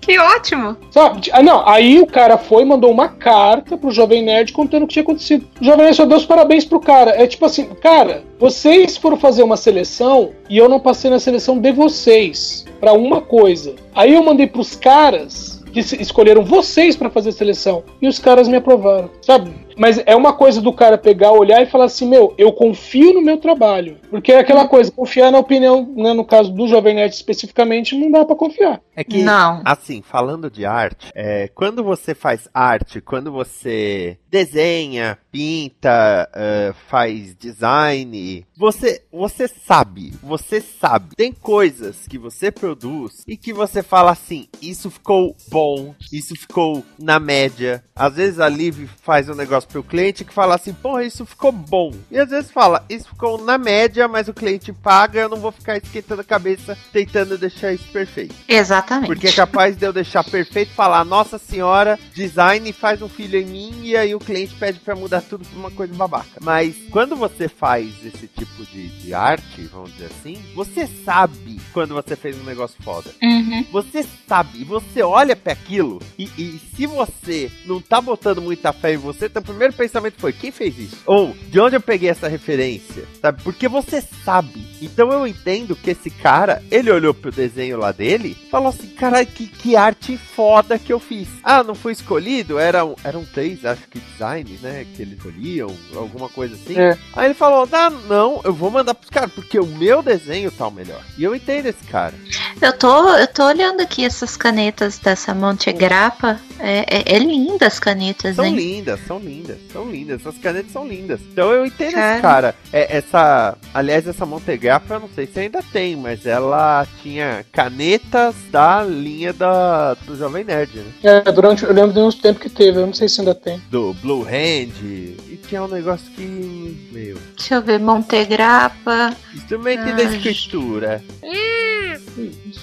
Que 0.00 0.18
ótimo! 0.18 0.76
Sabe? 0.90 1.30
Ah, 1.32 1.42
não, 1.42 1.66
aí 1.68 2.00
o 2.00 2.06
cara 2.06 2.36
foi 2.36 2.62
e 2.62 2.66
mandou 2.66 2.90
uma 2.90 3.08
carta 3.08 3.76
pro 3.76 3.90
Jovem 3.90 4.22
Nerd 4.22 4.52
contando 4.52 4.82
o 4.82 4.86
que 4.86 4.94
tinha 4.94 5.02
acontecido. 5.02 5.46
O 5.60 5.64
Jovem 5.64 5.84
Nerd 5.84 5.96
só 5.96 6.04
deu 6.04 6.16
os 6.16 6.26
parabéns 6.26 6.64
pro 6.64 6.80
cara. 6.80 7.10
É 7.10 7.26
tipo 7.26 7.44
assim, 7.44 7.66
cara, 7.80 8.24
vocês 8.38 8.96
foram 8.96 9.16
fazer 9.16 9.42
uma 9.42 9.56
seleção 9.56 10.30
e 10.48 10.58
eu 10.58 10.68
não 10.68 10.80
passei 10.80 11.10
na 11.10 11.20
seleção 11.20 11.58
de 11.58 11.70
vocês 11.72 12.66
pra 12.80 12.92
uma 12.92 13.20
coisa. 13.20 13.74
Aí 13.94 14.14
eu 14.14 14.22
mandei 14.22 14.46
pros 14.46 14.74
caras 14.74 15.59
que 15.70 15.80
escolheram 15.80 16.44
vocês 16.44 16.96
pra 16.96 17.10
fazer 17.10 17.30
a 17.30 17.32
seleção 17.32 17.84
e 18.00 18.08
os 18.08 18.18
caras 18.18 18.48
me 18.48 18.56
aprovaram, 18.56 19.10
sabe? 19.22 19.52
Mas 19.80 19.98
é 20.04 20.14
uma 20.14 20.34
coisa 20.34 20.60
do 20.60 20.74
cara 20.74 20.98
pegar, 20.98 21.32
olhar 21.32 21.62
e 21.62 21.66
falar 21.66 21.86
assim: 21.86 22.06
meu, 22.06 22.34
eu 22.36 22.52
confio 22.52 23.14
no 23.14 23.22
meu 23.22 23.38
trabalho. 23.38 23.96
Porque 24.10 24.30
é 24.30 24.38
aquela 24.38 24.68
coisa, 24.68 24.92
confiar 24.92 25.32
na 25.32 25.38
opinião, 25.38 25.90
né, 25.96 26.12
no 26.12 26.22
caso 26.22 26.52
do 26.52 26.68
Jovem 26.68 26.96
Nerd 26.96 27.14
especificamente, 27.14 27.96
não 27.96 28.10
dá 28.10 28.22
pra 28.22 28.36
confiar. 28.36 28.82
É 28.94 29.02
que, 29.02 29.22
Não. 29.22 29.62
assim, 29.64 30.02
falando 30.02 30.50
de 30.50 30.66
arte, 30.66 31.10
é, 31.14 31.48
quando 31.48 31.82
você 31.82 32.14
faz 32.14 32.46
arte, 32.52 33.00
quando 33.00 33.32
você 33.32 34.18
desenha, 34.30 35.16
pinta, 35.32 36.28
é, 36.34 36.74
faz 36.86 37.34
design, 37.34 38.44
você, 38.54 39.02
você 39.10 39.48
sabe, 39.48 40.12
você 40.22 40.60
sabe. 40.60 41.16
Tem 41.16 41.32
coisas 41.32 42.06
que 42.06 42.18
você 42.18 42.50
produz 42.50 43.24
e 43.26 43.38
que 43.38 43.54
você 43.54 43.82
fala 43.82 44.10
assim, 44.10 44.46
isso 44.60 44.90
ficou 44.90 45.34
bom, 45.48 45.94
isso 46.12 46.34
ficou 46.34 46.84
na 46.98 47.18
média. 47.18 47.82
Às 47.96 48.16
vezes 48.16 48.38
a 48.38 48.50
Liv 48.50 48.86
faz 49.02 49.30
um 49.30 49.34
negócio 49.34 49.69
pro 49.70 49.82
cliente 49.82 50.24
que 50.24 50.32
fala 50.32 50.54
assim, 50.54 50.72
porra, 50.72 51.04
isso 51.04 51.24
ficou 51.24 51.52
bom. 51.52 51.92
E 52.10 52.18
às 52.18 52.30
vezes 52.30 52.50
fala, 52.50 52.84
isso 52.88 53.08
ficou 53.08 53.42
na 53.42 53.56
média, 53.56 54.08
mas 54.08 54.28
o 54.28 54.34
cliente 54.34 54.72
paga, 54.72 55.20
eu 55.20 55.28
não 55.28 55.38
vou 55.38 55.52
ficar 55.52 55.76
esquentando 55.76 56.20
a 56.20 56.24
cabeça 56.24 56.76
tentando 56.92 57.38
deixar 57.38 57.72
isso 57.72 57.88
perfeito. 57.92 58.34
Exatamente. 58.48 59.06
Porque 59.06 59.28
é 59.28 59.32
capaz 59.32 59.76
de 59.76 59.86
eu 59.86 59.92
deixar 59.92 60.24
perfeito, 60.24 60.72
falar, 60.72 61.04
nossa 61.04 61.38
senhora, 61.38 61.98
design 62.14 62.72
faz 62.72 63.02
um 63.02 63.08
filho 63.08 63.38
em 63.38 63.46
mim, 63.46 63.80
e 63.82 63.96
aí 63.96 64.14
o 64.14 64.18
cliente 64.18 64.54
pede 64.54 64.80
pra 64.80 64.96
mudar 64.96 65.22
tudo 65.22 65.44
pra 65.44 65.58
uma 65.58 65.70
coisa 65.70 65.94
babaca. 65.94 66.40
Mas 66.40 66.74
quando 66.90 67.16
você 67.16 67.48
faz 67.48 67.88
esse 68.04 68.26
tipo 68.26 68.64
de, 68.66 68.88
de 68.88 69.14
arte, 69.14 69.62
vamos 69.72 69.92
dizer 69.92 70.06
assim, 70.06 70.42
você 70.54 70.86
sabe 71.04 71.60
quando 71.72 71.94
você 71.94 72.16
fez 72.16 72.38
um 72.40 72.44
negócio 72.44 72.76
foda. 72.82 73.10
Uhum. 73.22 73.64
Você 73.70 74.04
sabe, 74.26 74.64
você 74.64 75.02
olha 75.02 75.36
pra 75.36 75.52
aquilo, 75.52 76.00
e, 76.18 76.24
e 76.36 76.60
se 76.74 76.86
você 76.86 77.50
não 77.66 77.80
tá 77.80 78.00
botando 78.00 78.40
muita 78.40 78.72
fé 78.72 78.94
em 78.94 78.96
você, 78.96 79.28
primeiro 79.28 79.59
pensamento 79.68 80.14
foi, 80.18 80.32
quem 80.32 80.50
fez 80.50 80.78
isso? 80.78 80.98
Ou, 81.06 81.34
de 81.48 81.60
onde 81.60 81.76
eu 81.76 81.80
peguei 81.80 82.08
essa 82.08 82.28
referência? 82.28 83.04
Sabe? 83.20 83.42
Porque 83.42 83.68
você 83.68 84.02
sabe. 84.24 84.66
Então 84.80 85.12
eu 85.12 85.26
entendo 85.26 85.76
que 85.76 85.90
esse 85.90 86.10
cara, 86.10 86.62
ele 86.70 86.90
olhou 86.90 87.12
pro 87.12 87.30
desenho 87.30 87.78
lá 87.78 87.92
dele, 87.92 88.36
falou 88.50 88.68
assim, 88.68 88.88
caralho, 88.88 89.26
que, 89.26 89.46
que 89.46 89.76
arte 89.76 90.16
foda 90.16 90.78
que 90.78 90.92
eu 90.92 90.98
fiz. 90.98 91.28
Ah, 91.42 91.62
não 91.62 91.74
foi 91.74 91.92
escolhido? 91.92 92.58
Eram, 92.58 92.96
eram 93.04 93.24
três, 93.24 93.64
acho 93.64 93.82
que 93.88 93.98
design, 93.98 94.58
né, 94.62 94.86
que 94.94 95.02
eles 95.02 95.18
escolhiam, 95.18 95.74
alguma 95.94 96.28
coisa 96.28 96.54
assim. 96.54 96.78
É. 96.78 96.96
Aí 97.14 97.26
ele 97.26 97.34
falou, 97.34 97.68
ah, 97.72 97.90
não, 97.90 98.40
eu 98.44 98.52
vou 98.52 98.70
mandar 98.70 98.94
pros 98.94 99.10
caras, 99.10 99.32
porque 99.32 99.58
o 99.58 99.66
meu 99.66 100.02
desenho 100.02 100.50
tá 100.50 100.66
o 100.66 100.70
melhor. 100.70 101.02
E 101.18 101.24
eu 101.24 101.34
entendo 101.34 101.66
esse 101.66 101.84
cara. 101.84 102.14
Eu 102.60 102.76
tô, 102.76 103.08
eu 103.16 103.26
tô 103.26 103.44
olhando 103.44 103.80
aqui 103.80 104.04
essas 104.04 104.36
canetas 104.36 104.98
dessa 104.98 105.34
Monte 105.34 105.72
Grappa. 105.72 106.38
É, 106.58 107.14
é, 107.14 107.16
é 107.16 107.18
linda 107.18 107.66
as 107.66 107.78
canetas, 107.78 108.36
São 108.36 108.44
hein? 108.44 108.54
lindas, 108.54 109.00
são 109.06 109.18
lindas, 109.18 109.39
são 109.72 109.90
lindas. 109.90 110.20
Essas 110.20 110.38
canetas 110.38 110.72
são 110.72 110.86
lindas. 110.86 111.20
Então 111.32 111.52
eu 111.52 111.66
entendo 111.66 111.92
Cara. 111.92 112.12
esse 112.12 112.22
cara. 112.22 112.54
É, 112.72 112.96
essa. 112.96 113.56
Aliás, 113.72 114.06
essa 114.06 114.26
Montegrappa, 114.26 114.94
eu 114.94 115.00
não 115.00 115.08
sei 115.08 115.26
se 115.26 115.38
ainda 115.38 115.62
tem, 115.62 115.96
mas 115.96 116.26
ela 116.26 116.86
tinha 117.02 117.44
canetas 117.52 118.34
da 118.50 118.82
linha 118.82 119.32
da, 119.32 119.94
do 119.94 120.16
Jovem 120.16 120.44
Nerd, 120.44 120.78
né? 120.78 120.92
É, 121.02 121.32
durante, 121.32 121.64
eu 121.64 121.72
lembro 121.72 121.92
de 121.92 122.00
uns 122.00 122.14
tempos 122.14 122.42
que 122.42 122.50
teve, 122.50 122.78
eu 122.78 122.86
não 122.86 122.94
sei 122.94 123.08
se 123.08 123.20
ainda 123.20 123.34
tem. 123.34 123.60
Do 123.70 123.94
Blue 123.94 124.22
Hand. 124.22 124.80
E 124.82 125.38
tinha 125.46 125.62
um 125.62 125.68
negócio 125.68 126.10
que. 126.12 126.88
Meu. 126.92 127.16
Deixa 127.36 127.56
eu 127.56 127.62
ver, 127.62 127.80
Monte 127.80 128.24
Grappa. 128.24 129.16
Instrumento 129.34 129.82
Ai. 129.82 129.96
da 129.96 130.02
escritura. 130.02 131.04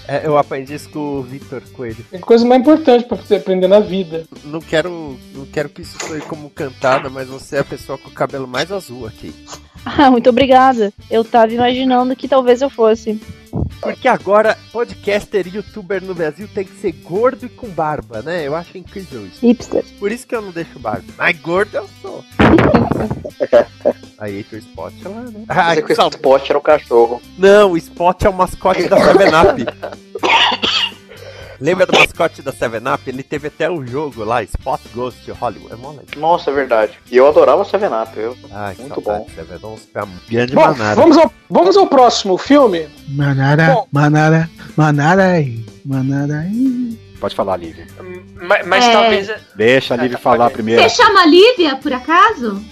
É, 0.07 0.25
eu 0.25 0.37
aprendi 0.37 0.73
isso 0.73 0.89
com 0.89 0.99
o 0.99 1.23
Vitor 1.23 1.61
Coelho. 1.73 2.05
É 2.11 2.17
coisa 2.17 2.45
mais 2.45 2.61
importante 2.61 3.05
pra 3.05 3.17
você 3.17 3.35
aprender 3.35 3.67
na 3.67 3.79
vida. 3.79 4.25
Não 4.43 4.59
quero, 4.59 5.17
não 5.33 5.45
quero 5.45 5.69
que 5.69 5.81
isso 5.81 5.97
soe 6.05 6.21
como 6.21 6.49
cantada, 6.49 7.09
mas 7.09 7.27
você 7.27 7.57
é 7.57 7.59
a 7.59 7.65
pessoa 7.65 7.97
com 7.97 8.09
o 8.09 8.13
cabelo 8.13 8.47
mais 8.47 8.71
azul 8.71 9.05
aqui. 9.05 9.33
Ah, 9.85 10.11
muito 10.11 10.29
obrigada. 10.29 10.91
Eu 11.09 11.23
tava 11.23 11.53
imaginando 11.53 12.15
que 12.15 12.27
talvez 12.27 12.61
eu 12.61 12.69
fosse. 12.69 13.19
Porque 13.81 14.07
agora, 14.07 14.57
podcaster 14.71 15.47
e 15.47 15.55
youtuber 15.55 16.03
no 16.03 16.13
Brasil 16.13 16.47
tem 16.53 16.65
que 16.65 16.75
ser 16.75 16.91
gordo 16.91 17.45
e 17.45 17.49
com 17.49 17.67
barba, 17.69 18.21
né? 18.21 18.45
Eu 18.45 18.55
acho 18.55 18.77
incrível 18.77 19.25
isso. 19.25 19.45
Hipster. 19.45 19.85
Por 19.99 20.11
isso 20.11 20.27
que 20.27 20.35
eu 20.35 20.41
não 20.41 20.51
deixo 20.51 20.79
barba. 20.79 21.05
Mas 21.17 21.39
gordo 21.39 21.75
eu 21.77 21.89
sou. 22.01 22.23
Aí 24.19 24.39
entra 24.39 24.55
o 24.55 24.59
Spot 24.59 24.93
lá, 25.05 25.21
né? 25.21 25.45
É 25.77 25.81
que 25.81 25.93
o 25.93 26.07
Spot 26.09 26.49
era 26.49 26.57
o 26.57 26.61
cachorro. 26.61 27.21
Não, 27.37 27.71
o 27.71 27.77
Spot 27.77 28.23
é 28.23 28.29
o 28.29 28.33
mascote 28.33 28.87
da 28.87 28.97
7-Up. 28.97 29.65
Lembra 31.59 31.87
do 31.87 31.97
mascote 31.97 32.41
da 32.41 32.53
7-Up? 32.53 33.09
Ele 33.09 33.23
teve 33.23 33.47
até 33.47 33.69
o 33.69 33.85
jogo 33.85 34.23
lá, 34.23 34.43
Spot 34.43 34.79
Ghost 34.93 35.29
Hollywood. 35.31 35.73
É 35.73 35.75
mó 35.75 35.89
legal. 35.89 36.05
Nossa, 36.17 36.51
é 36.51 36.53
verdade. 36.53 36.93
E 37.11 37.17
eu 37.17 37.27
adorava 37.27 37.65
Seven 37.65 37.89
Up, 37.89 38.11
eu. 38.19 38.37
Ai, 38.51 38.75
Muito 38.79 39.01
saudade, 39.01 39.25
bom. 39.25 39.35
7 39.35 39.65
Up. 39.65 39.87
Pra 39.91 40.07
grande 40.29 40.53
Bom, 40.55 40.61
manada. 40.61 40.95
vamos 40.95 41.17
ao, 41.17 41.33
vamos 41.49 41.77
ao 41.77 41.87
próximo 41.87 42.37
filme. 42.37 42.87
Manara, 43.09 43.73
Bom. 43.73 43.87
manara, 43.91 44.49
manara 44.75 45.23
aí, 45.23 45.65
manara 45.83 46.39
aí. 46.41 46.76
Pode 47.19 47.35
falar, 47.35 47.57
Lívia. 47.57 47.87
Mas, 48.35 48.67
mas 48.67 48.85
É. 48.85 48.91
talvez. 48.91 49.31
Deixa 49.55 49.93
a 49.95 49.97
Lívia 49.97 50.17
falar 50.17 50.49
primeiro. 50.51 50.81
Você 50.81 50.89
chama 50.89 51.25
Lívia, 51.25 51.75
por 51.75 51.91
acaso? 51.91 52.63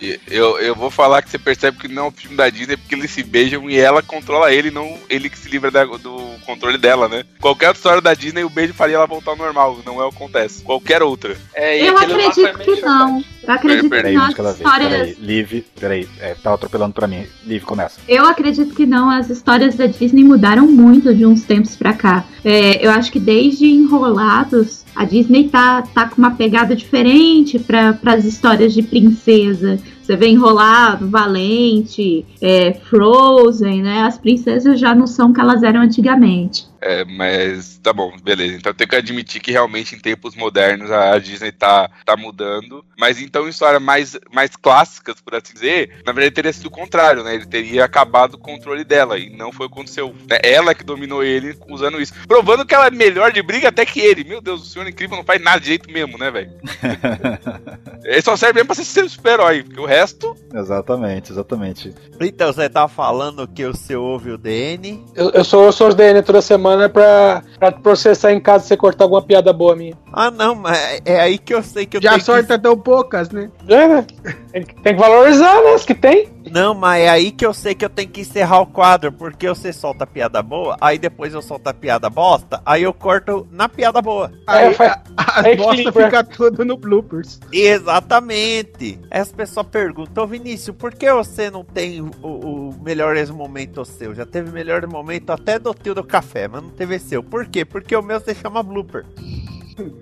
E 0.00 0.18
Eu, 0.28 0.58
eu 0.60 0.74
vou 0.74 0.90
falar 0.90 1.20
que 1.22 1.28
você 1.30 1.38
percebe 1.38 1.78
que 1.78 1.88
não 1.88 2.04
é 2.04 2.08
um 2.08 2.12
filme 2.12 2.36
da 2.36 2.48
Disney 2.48 2.76
porque 2.76 2.94
eles 2.94 3.10
se 3.10 3.22
beijam 3.22 3.68
e 3.68 3.76
ela 3.78 4.02
controla 4.02 4.52
ele, 4.52 4.70
não 4.70 4.98
ele 5.10 5.28
que 5.28 5.38
se 5.38 5.48
livra 5.48 5.70
da- 5.70 5.84
do 5.84 6.16
controle 6.46 6.78
dela, 6.78 7.08
né? 7.08 7.24
Qualquer 7.40 7.68
outra 7.68 7.78
história 7.78 8.00
da 8.00 8.14
Disney, 8.14 8.44
o 8.44 8.48
beijo 8.50 8.72
faria 8.72 8.96
ela 8.96 9.06
voltar 9.06 9.32
ao 9.32 9.36
normal, 9.36 9.78
não 9.84 10.00
é 10.00 10.04
o 10.04 10.10
que 10.10 10.16
acontece. 10.16 10.62
Qualquer 10.62 11.02
outra. 11.02 11.36
É, 11.54 11.80
Eu 11.82 11.96
acredito 11.98 12.58
que 12.58 12.80
não. 12.80 13.22
Eu 13.46 13.54
acredito 13.54 13.88
Peraí, 13.88 14.12
que 14.12 14.18
não. 14.18 14.24
As 14.24 14.34
vez. 14.34 14.56
Peraí, 14.56 15.10
histórias. 15.10 15.18
Liv, 15.18 15.64
peraí, 15.78 16.08
é, 16.20 16.34
tá 16.34 16.52
atropelando 16.52 16.92
pra 16.92 17.06
mim. 17.06 17.24
Liv, 17.46 17.62
começa. 17.64 18.00
Eu 18.08 18.26
acredito 18.26 18.74
que 18.74 18.84
não. 18.84 19.08
As 19.08 19.30
histórias 19.30 19.76
da 19.76 19.86
Disney 19.86 20.24
mudaram 20.24 20.66
muito 20.66 21.14
de 21.14 21.24
uns 21.24 21.42
tempos 21.42 21.76
pra 21.76 21.92
cá. 21.92 22.24
É, 22.44 22.84
eu 22.84 22.90
acho 22.90 23.12
que 23.12 23.20
desde 23.20 23.66
Enrolados, 23.66 24.84
a 24.94 25.04
Disney 25.04 25.48
tá, 25.48 25.82
tá 25.82 26.08
com 26.08 26.16
uma 26.16 26.32
pegada 26.32 26.74
diferente 26.74 27.58
para 27.58 27.98
as 28.04 28.24
histórias 28.24 28.72
de 28.72 28.82
princesa. 28.82 29.78
Você 30.02 30.16
vê 30.16 30.28
Enrolado, 30.28 31.08
Valente, 31.08 32.24
é, 32.40 32.74
Frozen, 32.74 33.82
né? 33.82 34.02
As 34.02 34.16
princesas 34.16 34.78
já 34.78 34.94
não 34.94 35.06
são 35.06 35.30
o 35.30 35.34
que 35.34 35.40
elas 35.40 35.62
eram 35.62 35.80
antigamente. 35.80 36.64
É, 36.80 37.04
mas 37.04 37.78
tá 37.78 37.92
bom, 37.92 38.14
beleza. 38.22 38.56
Então 38.56 38.74
tem 38.74 38.86
que 38.86 38.96
admitir 38.96 39.40
que 39.40 39.50
realmente 39.52 39.94
em 39.94 39.98
tempos 39.98 40.34
modernos 40.34 40.90
a 40.90 41.18
Disney 41.18 41.52
tá, 41.52 41.90
tá 42.04 42.16
mudando. 42.16 42.84
Mas 42.98 43.20
então 43.20 43.46
em 43.46 43.50
histórias 43.50 43.82
mais, 43.82 44.18
mais 44.32 44.54
clássicas, 44.56 45.20
por 45.20 45.34
assim 45.34 45.54
dizer, 45.54 46.02
na 46.04 46.12
verdade 46.12 46.34
teria 46.34 46.52
sido 46.52 46.66
o 46.66 46.70
contrário, 46.70 47.22
né? 47.22 47.34
Ele 47.34 47.46
teria 47.46 47.84
acabado 47.84 48.34
o 48.34 48.38
controle 48.38 48.84
dela. 48.84 49.18
E 49.18 49.30
não 49.30 49.52
foi 49.52 49.66
o 49.66 49.68
que 49.68 49.74
aconteceu. 49.74 50.14
né? 50.28 50.38
Ela 50.42 50.74
que 50.74 50.84
dominou 50.84 51.22
ele 51.24 51.56
usando 51.68 52.00
isso. 52.00 52.12
Provando 52.26 52.66
que 52.66 52.74
ela 52.74 52.86
é 52.88 52.90
melhor 52.90 53.32
de 53.32 53.42
briga 53.42 53.68
até 53.68 53.84
que 53.86 54.00
ele. 54.00 54.24
Meu 54.24 54.40
Deus, 54.40 54.62
o 54.62 54.66
senhor 54.66 54.86
incrível 54.86 55.16
não 55.16 55.24
faz 55.24 55.42
nada 55.42 55.60
de 55.60 55.66
jeito 55.66 55.90
mesmo, 55.90 56.18
né, 56.18 56.30
velho? 56.30 56.52
ele 58.04 58.22
só 58.22 58.36
serve 58.36 58.54
mesmo 58.54 58.66
pra 58.66 58.84
ser 58.84 59.04
um 59.04 59.08
super-herói. 59.08 59.62
Porque 59.62 59.80
o 59.80 59.86
resto. 59.86 60.36
Exatamente, 60.54 61.32
exatamente. 61.32 61.94
Então, 62.20 62.52
você 62.52 62.68
tá 62.68 62.88
falando 62.88 63.46
que 63.48 63.64
o 63.64 63.74
seu 63.74 64.02
ouve 64.02 64.30
o 64.30 64.38
DN? 64.38 65.04
Eu, 65.14 65.30
eu 65.30 65.44
sou 65.44 65.64
eu 65.64 65.72
sou 65.72 65.88
os 65.88 65.94
DN 65.94 66.22
toda 66.22 66.40
semana 66.42 66.65
pra, 66.92 67.42
pra 67.58 67.72
processar 67.72 68.32
em 68.32 68.40
casa 68.40 68.62
se 68.64 68.68
você 68.68 68.76
cortar 68.76 69.04
alguma 69.04 69.22
piada 69.22 69.52
boa 69.52 69.74
minha. 69.76 69.94
Ah, 70.12 70.30
não, 70.30 70.54
mas 70.54 70.76
é- 70.78 71.00
é 71.04 71.20
aí 71.20 71.38
que 71.38 71.54
eu 71.54 71.62
sei 71.62 71.86
que 71.86 71.96
eu 71.96 72.02
Já 72.02 72.10
tenho 72.10 72.22
sorte 72.24 72.58
tão 72.58 72.76
poucas, 72.78 73.30
né? 73.30 73.50
É, 73.68 73.88
né? 73.88 74.06
Tem, 74.52 74.62
que- 74.64 74.74
tem 74.82 74.94
que 74.94 75.00
valorizar, 75.00 75.62
né? 75.62 75.74
As 75.74 75.84
que 75.84 75.94
tem. 75.94 76.28
Não, 76.50 76.74
mas 76.74 77.02
é 77.02 77.08
aí 77.08 77.32
que 77.32 77.44
eu 77.44 77.52
sei 77.52 77.74
que 77.74 77.84
eu 77.84 77.90
tenho 77.90 78.08
que 78.08 78.20
encerrar 78.20 78.60
o 78.60 78.66
quadro, 78.66 79.12
porque 79.12 79.48
você 79.48 79.72
solta 79.72 80.04
a 80.04 80.06
piada 80.06 80.42
boa, 80.42 80.76
aí 80.80 80.98
depois 80.98 81.34
eu 81.34 81.42
solto 81.42 81.66
a 81.68 81.74
piada 81.74 82.08
bosta, 82.08 82.62
aí 82.64 82.84
eu 82.84 82.94
corto 82.94 83.46
na 83.50 83.68
piada 83.68 84.00
boa. 84.00 84.32
Aí, 84.46 84.72
faz- 84.74 84.92
a, 85.16 85.40
a 85.40 85.40
aí 85.42 85.56
bosta 85.56 85.88
equilibra. 85.88 86.04
fica 86.04 86.24
tudo 86.24 86.64
no 86.64 86.76
bloopers. 86.76 87.40
Exatamente. 87.52 89.00
As 89.10 89.32
pessoas 89.32 89.66
perguntam, 89.66 90.24
"Ô, 90.24 90.26
Vinícius, 90.26 90.76
por 90.76 90.94
que 90.94 91.12
você 91.12 91.50
não 91.50 91.64
tem 91.64 92.00
o, 92.00 92.10
o 92.22 92.74
melhores 92.82 93.30
momento 93.30 93.84
seu? 93.84 94.14
Já 94.14 94.24
teve 94.26 94.50
melhor 94.52 94.86
momento 94.86 95.30
até 95.30 95.58
do 95.58 95.74
tio 95.74 95.94
do 95.94 96.04
café, 96.04 96.46
mas 96.48 96.62
não 96.62 96.70
teve 96.70 96.98
seu. 96.98 97.22
Por 97.22 97.46
quê? 97.46 97.64
Porque 97.64 97.96
o 97.96 98.02
meu 98.02 98.20
se 98.20 98.34
chama 98.34 98.62
blooper. 98.62 99.04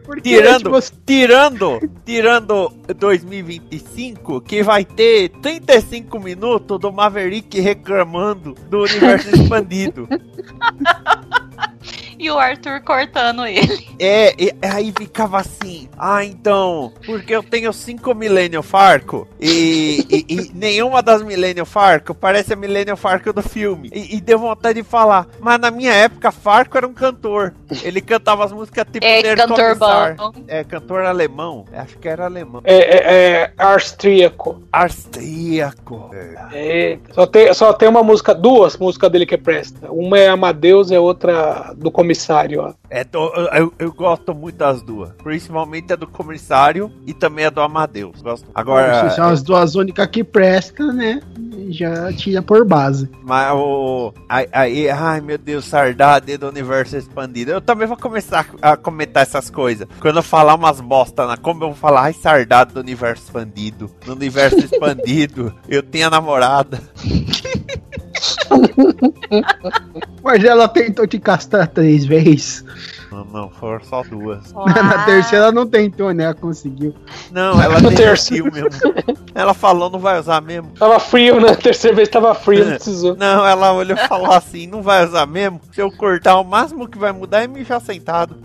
Porque 0.04 0.22
Tirando, 0.22 0.80
tipo, 0.80 0.96
tirando, 1.04 1.80
tirando 2.04 2.72
2025, 2.96 4.40
que 4.40 4.62
vai 4.62 4.84
ter 4.84 5.30
35 5.30 6.20
minutos 6.20 6.78
do 6.78 6.92
Maverick 6.92 7.60
reclamando 7.60 8.54
do 8.70 8.82
universo 8.82 9.30
expandido. 9.34 10.08
E 12.18 12.30
o 12.30 12.38
Arthur 12.38 12.80
cortando 12.82 13.44
ele. 13.46 13.86
É, 13.98 14.34
e 14.42 14.52
aí 14.62 14.92
ficava 14.96 15.38
assim, 15.38 15.88
ah, 15.98 16.24
então, 16.24 16.92
porque 17.06 17.34
eu 17.34 17.42
tenho 17.42 17.72
cinco 17.72 18.14
Millennium 18.14 18.62
Farco 18.62 19.26
e, 19.40 20.04
e- 20.10 20.24
e 20.34 20.50
nenhuma 20.54 21.02
das 21.02 21.22
Millennium 21.22 21.64
Farco 21.64 22.14
parece 22.14 22.52
a 22.52 22.56
Millennium 22.56 22.96
Farco 22.96 23.32
do 23.32 23.42
filme. 23.42 23.90
E, 23.92 24.16
e 24.16 24.20
deu 24.20 24.38
vontade 24.38 24.82
de 24.82 24.88
falar, 24.88 25.26
mas 25.40 25.58
na 25.60 25.70
minha 25.70 25.92
época 25.92 26.30
Farco 26.32 26.76
era 26.76 26.86
um 26.86 26.92
cantor. 26.94 27.54
Ele 27.82 28.00
cantava 28.00 28.44
as 28.44 28.52
músicas 28.52 28.84
tipo 28.92 29.04
É, 29.04 29.22
Der 29.22 29.36
cantor 29.36 29.56
Kommissar. 29.76 30.14
bom. 30.16 30.32
É, 30.48 30.64
cantor 30.64 31.02
alemão. 31.04 31.64
Acho 31.72 31.98
que 31.98 32.08
era 32.08 32.24
alemão. 32.24 32.60
É, 32.64 32.74
é, 32.74 33.42
é 33.42 33.52
austríaco. 33.58 34.62
Austríaco. 34.72 36.10
É, 36.52 36.98
só, 37.12 37.26
tem, 37.26 37.52
só 37.54 37.72
tem 37.72 37.88
uma 37.88 38.02
música, 38.02 38.34
duas 38.34 38.76
músicas 38.76 39.10
dele 39.10 39.26
que 39.26 39.36
presta. 39.38 39.90
Uma 39.90 40.18
é 40.18 40.28
Amadeus 40.28 40.90
e 40.90 40.94
a 40.96 41.00
outra 41.00 41.72
do 41.76 41.90
comissário. 42.04 42.60
Ó. 42.60 42.72
É, 42.90 43.02
do- 43.04 43.32
eu, 43.52 43.72
eu- 43.78 43.92
gosto 43.92 44.34
muito 44.34 44.56
das 44.56 44.82
duas. 44.82 45.10
Principalmente 45.22 45.92
a 45.92 45.96
do 45.96 46.06
comissário 46.06 46.92
e 47.06 47.12
também 47.14 47.46
a 47.46 47.50
do 47.50 47.60
Amadeus. 47.60 48.20
Gosto. 48.22 48.46
Agora. 48.54 49.10
são 49.10 49.28
as 49.28 49.42
duas 49.42 49.74
únicas 49.74 50.06
que 50.08 50.22
prestam, 50.22 50.92
né? 50.92 51.20
Já 51.70 52.12
tira 52.12 52.42
por 52.42 52.64
base. 52.64 53.08
Mas 53.22 53.52
o. 53.54 54.12
Aí, 54.28 54.48
aí- 54.52 54.88
ai 54.90 55.20
meu 55.20 55.38
Deus, 55.38 55.64
saudade 55.64 56.36
do 56.36 56.48
universo 56.48 56.96
expandido. 56.96 57.52
Eu 57.52 57.60
também 57.60 57.86
vou 57.86 57.96
começar 57.96 58.46
a 58.60 58.76
comentar 58.76 59.22
essas 59.22 59.48
coisas. 59.50 59.86
Quando 60.00 60.16
eu 60.16 60.22
falar 60.22 60.54
umas 60.54 60.80
bosta 60.80 61.26
na 61.26 61.36
como 61.36 61.64
eu 61.64 61.68
vou 61.68 61.76
falar, 61.76 62.02
ai, 62.02 62.12
saudade 62.12 62.74
do 62.74 62.80
universo 62.80 63.24
expandido. 63.24 63.90
No 64.06 64.12
universo 64.14 64.58
expandido, 64.64 65.54
eu 65.68 65.82
tenho 65.82 66.06
a 66.06 66.10
namorada. 66.10 66.80
Mas 70.22 70.44
ela 70.44 70.68
tentou 70.68 71.06
te 71.06 71.18
castrar 71.18 71.68
três 71.68 72.04
vezes. 72.04 72.64
Não, 73.10 73.24
não, 73.26 73.50
foram 73.50 73.84
só 73.84 74.02
duas. 74.02 74.52
Na 74.52 75.04
terceira 75.04 75.52
não 75.52 75.66
tentou, 75.66 76.12
né? 76.12 76.24
Ela 76.24 76.34
conseguiu. 76.34 76.94
Não, 77.30 77.60
ela 77.62 77.78
No 77.84 77.90
desistiu 77.90 78.46
mesmo. 78.50 78.70
Ela 79.34 79.54
falou, 79.54 79.88
não 79.88 79.98
vai 79.98 80.18
usar 80.18 80.40
mesmo. 80.40 80.70
Tava 80.70 80.98
frio, 80.98 81.40
né? 81.40 81.54
Terceira 81.54 81.94
vez 81.94 82.08
tava 82.08 82.34
frio, 82.34 82.64
não 82.64 82.74
precisou. 82.74 83.16
Não, 83.16 83.46
ela 83.46 83.72
olhou 83.72 83.96
e 83.96 84.08
falou 84.08 84.32
assim: 84.32 84.66
não 84.66 84.82
vai 84.82 85.06
usar 85.06 85.26
mesmo? 85.26 85.60
Se 85.72 85.80
eu 85.80 85.90
cortar, 85.92 86.38
o 86.40 86.44
máximo 86.44 86.88
que 86.88 86.98
vai 86.98 87.12
mudar 87.12 87.42
é 87.42 87.46
mijar 87.46 87.80
sentado. 87.80 88.36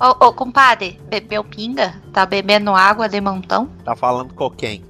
Ô, 0.00 0.26
ô, 0.26 0.32
compadre, 0.32 1.00
bebeu 1.08 1.42
pinga? 1.42 1.92
Tá 2.12 2.24
bebendo 2.24 2.70
água 2.70 3.08
de 3.08 3.20
montão? 3.20 3.68
Tá 3.84 3.96
falando 3.96 4.32
com 4.32 4.48
quem? 4.48 4.84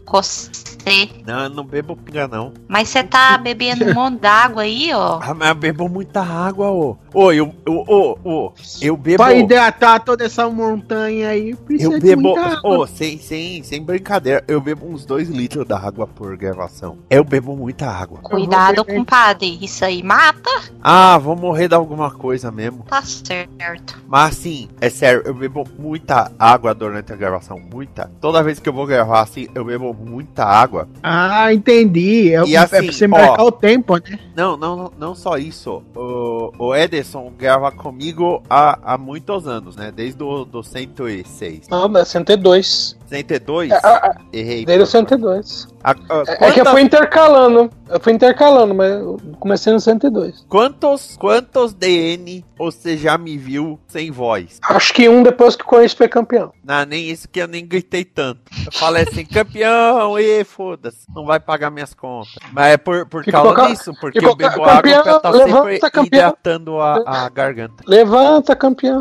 Você. 0.91 1.09
Não, 1.27 1.41
eu 1.45 1.51
não 1.51 1.65
bebo 1.65 1.97
pinga, 1.97 2.27
não. 2.29 2.53
Mas 2.67 2.89
você 2.89 3.03
tá 3.03 3.37
bebendo 3.39 3.85
um 3.85 3.95
monte 3.95 4.21
d'água 4.21 4.63
aí, 4.63 4.91
ó. 4.93 5.19
Ah, 5.23 5.35
mas 5.35 5.49
eu 5.49 5.55
bebo 5.55 5.89
muita 5.89 6.21
água, 6.21 6.71
ô. 6.71 6.97
Ô, 7.13 7.33
eu, 7.33 7.55
eu, 7.67 7.85
ô, 7.89 8.19
ô, 8.23 8.53
eu 8.81 8.97
bebo. 8.97 9.17
Pra 9.17 9.35
hidratar 9.35 10.01
toda 10.01 10.25
essa 10.25 10.49
montanha 10.49 11.31
aí, 11.31 11.55
precisa 11.55 11.93
Eu 11.93 11.99
de 11.99 12.07
bebo. 12.07 12.23
muita 12.23 12.41
água. 12.59 12.79
Ô, 12.79 12.87
sem, 12.87 13.19
sem, 13.19 13.63
sem 13.63 13.83
brincadeira, 13.83 14.45
eu 14.47 14.61
bebo 14.61 14.87
uns 14.87 15.05
2 15.05 15.29
litros 15.29 15.67
d'água 15.67 16.07
por 16.07 16.37
gravação. 16.37 16.99
Eu 17.09 17.25
bebo 17.25 17.57
muita 17.57 17.87
água. 17.87 18.19
Cuidado, 18.23 18.85
compadre. 18.85 19.59
Isso 19.63 19.85
aí 19.85 20.03
mata? 20.03 20.51
Ah, 20.83 21.17
vou 21.19 21.35
morrer 21.35 21.69
de 21.69 21.75
alguma 21.75 22.11
coisa 22.11 22.51
mesmo. 22.51 22.85
Tá 22.89 23.03
certo. 23.03 23.99
Mas 24.07 24.33
assim, 24.39 24.69
é 24.81 24.91
sério, 24.91 25.23
eu 25.25 25.35
bebo 25.35 25.67
muita 25.79 26.31
água 26.39 26.75
durante 26.75 27.13
a 27.13 27.17
gravação. 27.17 27.59
Muita. 27.59 28.11
Toda 28.21 28.43
vez 28.43 28.59
que 28.61 28.69
eu 28.69 28.73
vou 28.73 28.87
gravar 28.87 29.23
assim, 29.23 29.49
eu 29.55 29.65
bebo 29.65 29.95
muita 29.95 30.45
água. 30.45 30.78
Ah, 31.03 31.53
entendi. 31.53 32.35
É, 32.35 32.45
E 32.45 32.55
é 32.55 32.59
assim, 32.59 32.69
pra 32.69 32.93
você 32.93 33.05
ó, 33.07 33.09
marcar 33.09 33.45
o 33.45 33.53
tempo, 33.53 33.97
né? 33.97 34.19
Não, 34.37 34.57
não, 34.57 34.93
não, 34.99 35.15
só 35.15 35.39
isso. 35.39 35.83
O, 35.95 36.53
o 36.59 36.75
Ederson 36.75 37.33
grava 37.39 37.71
comigo 37.73 38.43
há, 38.49 38.95
há 38.95 38.99
muitos 38.99 39.47
anos, 39.47 39.77
né? 39.77 39.93
Desde 39.95 40.23
o 40.23 40.45
do 40.45 40.63
106. 40.63 41.69
Não, 41.69 41.97
é 41.97 42.05
102. 42.05 42.98
102? 43.09 43.71
É, 43.71 43.75
a- 43.83 43.89
a- 43.89 44.17
Errei. 44.33 44.65
O 44.81 44.87
102. 44.87 45.67
A- 45.83 45.91
a- 45.93 45.95
É, 46.45 46.49
é 46.49 46.53
que 46.53 46.61
eu 46.61 46.67
fui 46.67 46.83
intercalando. 46.83 47.71
Eu 47.89 47.99
fui 48.01 48.13
intercalando, 48.13 48.75
mas 48.75 48.91
eu 48.93 49.17
comecei 49.41 49.73
no 49.73 49.81
102. 49.81 50.45
Quantos, 50.49 51.17
quantos 51.19 51.73
DN 51.73 52.45
você 52.59 52.99
já 52.99 53.17
me 53.17 53.39
viu 53.39 53.81
sem 53.89 54.11
voz? 54.11 54.59
Acho 54.63 54.93
que 54.93 55.09
um 55.09 55.23
depois 55.23 55.57
que 55.57 55.63
o 55.63 55.67
Corinthians 55.67 55.95
foi 55.95 56.07
campeão. 56.09 56.53
Não, 56.63 56.85
nem 56.85 57.09
isso 57.09 57.27
que 57.27 57.41
eu 57.41 57.49
nem 57.49 57.67
gritei 57.67 58.05
tanto. 58.05 58.43
Eu 58.67 58.73
falei 58.73 59.05
assim, 59.05 59.25
campeão, 59.33 60.19
e 60.19 60.45
foda-se, 60.45 61.07
não 61.15 61.25
vai 61.25 61.41
pagar 61.41 61.71
minhas 61.71 61.95
contas. 61.95 62.35
Mas 62.53 62.75
é 62.75 62.77
por, 62.77 63.07
por 63.07 63.25
causa 63.25 63.55
ca- 63.55 63.67
disso, 63.69 63.93
porque 63.99 64.19
eu 64.19 64.35
bebo 64.37 64.39
ca- 64.39 64.49
água 64.49 64.67
campeão, 64.77 65.03
pra 65.05 65.21
tá 65.21 65.31
levanta, 65.31 65.63
sempre 65.71 65.91
campeão. 65.91 66.29
hidratando 66.29 66.81
a, 66.81 67.03
a 67.07 67.29
garganta. 67.31 67.83
Levanta, 67.87 68.55
campeão. 68.55 69.01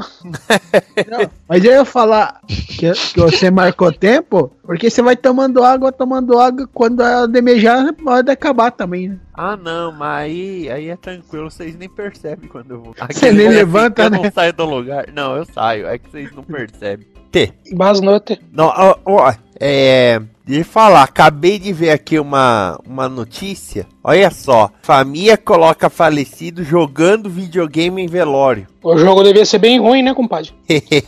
Mas 1.50 1.63
eu 1.65 1.72
ia 1.74 1.86
falar 1.86 2.39
que, 2.48 2.91
que 2.93 3.20
você 3.20 3.52
marcou 3.52 3.91
tempo, 3.98 4.52
porque 4.64 4.90
você 4.90 5.02
vai 5.02 5.16
tomando 5.16 5.64
água, 5.64 5.92
tomando 5.92 6.40
água, 6.40 6.70
quando 6.74 7.02
ela 7.02 7.28
demejar, 7.28 7.94
pode 7.94 8.32
acabar 8.32 8.72
também, 8.72 9.10
né? 9.10 9.20
Ah, 9.34 9.56
não, 9.56 9.92
mas 9.92 10.24
aí, 10.24 10.70
aí 10.70 10.90
é 10.90 10.96
tranquilo, 10.96 11.50
vocês 11.52 11.76
nem 11.76 11.90
percebem 11.90 12.50
quando 12.50 12.72
eu 12.72 12.82
vou. 12.82 12.96
Você 13.12 13.32
nem 13.32 13.50
levanta, 13.50 14.04
eu 14.04 14.10
né? 14.10 14.20
não 14.24 14.32
saio 14.32 14.54
do 14.54 14.66
lugar. 14.66 15.06
Não, 15.14 15.36
eu 15.36 15.46
saio, 15.46 15.88
é 15.88 15.98
que 15.98 16.10
vocês 16.10 16.32
não 16.34 16.44
percebem. 16.44 17.08
T. 17.32 17.54
Boas 17.74 18.02
noites. 18.02 18.38
Não, 18.52 18.66
ó, 18.68 18.98
ó, 19.06 19.34
é. 19.60 20.22
De 20.46 20.64
falar, 20.64 21.04
acabei 21.04 21.60
de 21.60 21.74
ver 21.74 21.90
aqui 21.90 22.18
uma, 22.18 22.80
uma 22.88 23.10
notícia. 23.10 23.86
Olha 24.02 24.32
só, 24.32 24.72
família 24.82 25.36
coloca 25.36 25.90
falecido 25.90 26.64
jogando 26.64 27.30
videogame 27.30 28.02
em 28.02 28.08
velório. 28.08 28.66
O 28.82 28.98
jogo 28.98 29.24
devia 29.24 29.46
ser 29.46 29.58
bem 29.58 29.78
ruim, 29.78 30.02
né, 30.02 30.14
compadre? 30.14 30.54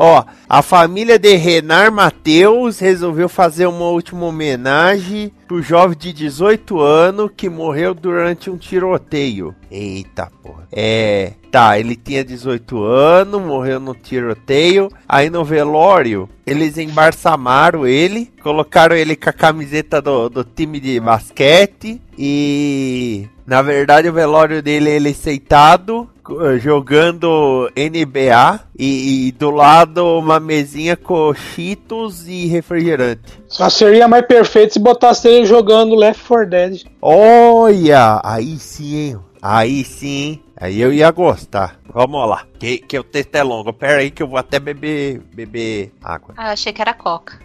Ó, 0.00 0.22
a 0.48 0.62
família 0.62 1.18
de 1.18 1.34
Renar 1.34 1.90
Mateus 1.90 2.78
resolveu 2.78 3.28
fazer 3.28 3.66
uma 3.66 3.86
última 3.86 4.26
homenagem 4.26 5.32
pro 5.48 5.60
jovem 5.60 5.98
de 5.98 6.12
18 6.12 6.78
anos 6.80 7.30
que 7.36 7.48
morreu 7.48 7.94
durante 7.94 8.48
um 8.48 8.56
tiroteio. 8.56 9.52
Eita 9.68 10.30
porra. 10.40 10.68
É, 10.70 11.32
tá, 11.50 11.78
ele 11.80 11.96
tinha 11.96 12.24
18 12.24 12.80
anos, 12.84 13.42
morreu 13.42 13.80
no 13.80 13.92
tiroteio. 13.92 14.88
Aí 15.08 15.28
no 15.28 15.44
velório, 15.44 16.28
eles 16.46 16.78
embarçamaram 16.78 17.84
ele, 17.84 18.30
colocaram 18.40 18.94
ele 18.94 19.16
com 19.16 19.30
a 19.30 19.32
camiseta 19.32 20.00
do, 20.00 20.28
do 20.28 20.44
time 20.44 20.78
de 20.78 21.00
basquete 21.00 22.00
e 22.16 23.26
na 23.46 23.62
verdade 23.62 24.08
o 24.08 24.12
velório 24.12 24.62
dele 24.62 24.90
ele 24.90 25.12
sentado 25.14 26.08
co- 26.17 26.17
jogando 26.60 27.70
NBA 27.76 28.60
e, 28.78 29.28
e 29.28 29.32
do 29.32 29.50
lado 29.50 30.18
uma 30.18 30.38
mesinha 30.38 30.96
com 30.96 31.32
cheetos 31.34 32.28
e 32.28 32.46
refrigerante. 32.46 33.40
Só 33.46 33.68
seria 33.70 34.08
mais 34.08 34.26
perfeito 34.26 34.74
se 34.74 34.78
botasse 34.78 35.28
ele 35.28 35.46
jogando 35.46 35.94
Left 35.94 36.22
4 36.26 36.46
Dead. 36.48 36.84
Olha, 37.00 38.20
aí 38.24 38.58
sim, 38.58 38.96
hein? 38.96 39.18
Aí 39.40 39.84
sim, 39.84 40.06
hein? 40.08 40.44
aí 40.56 40.80
eu 40.80 40.92
ia 40.92 41.10
gostar. 41.10 41.78
Vamos 41.92 42.28
lá, 42.28 42.44
que, 42.58 42.78
que 42.78 42.98
o 42.98 43.04
texto 43.04 43.34
é 43.34 43.42
longo. 43.42 43.72
Pera 43.72 44.00
aí 44.00 44.10
que 44.10 44.22
eu 44.22 44.28
vou 44.28 44.38
até 44.38 44.58
beber, 44.58 45.20
beber 45.32 45.92
água. 46.02 46.34
Ah, 46.36 46.52
achei 46.52 46.72
que 46.72 46.82
era 46.82 46.92
coca. 46.92 47.38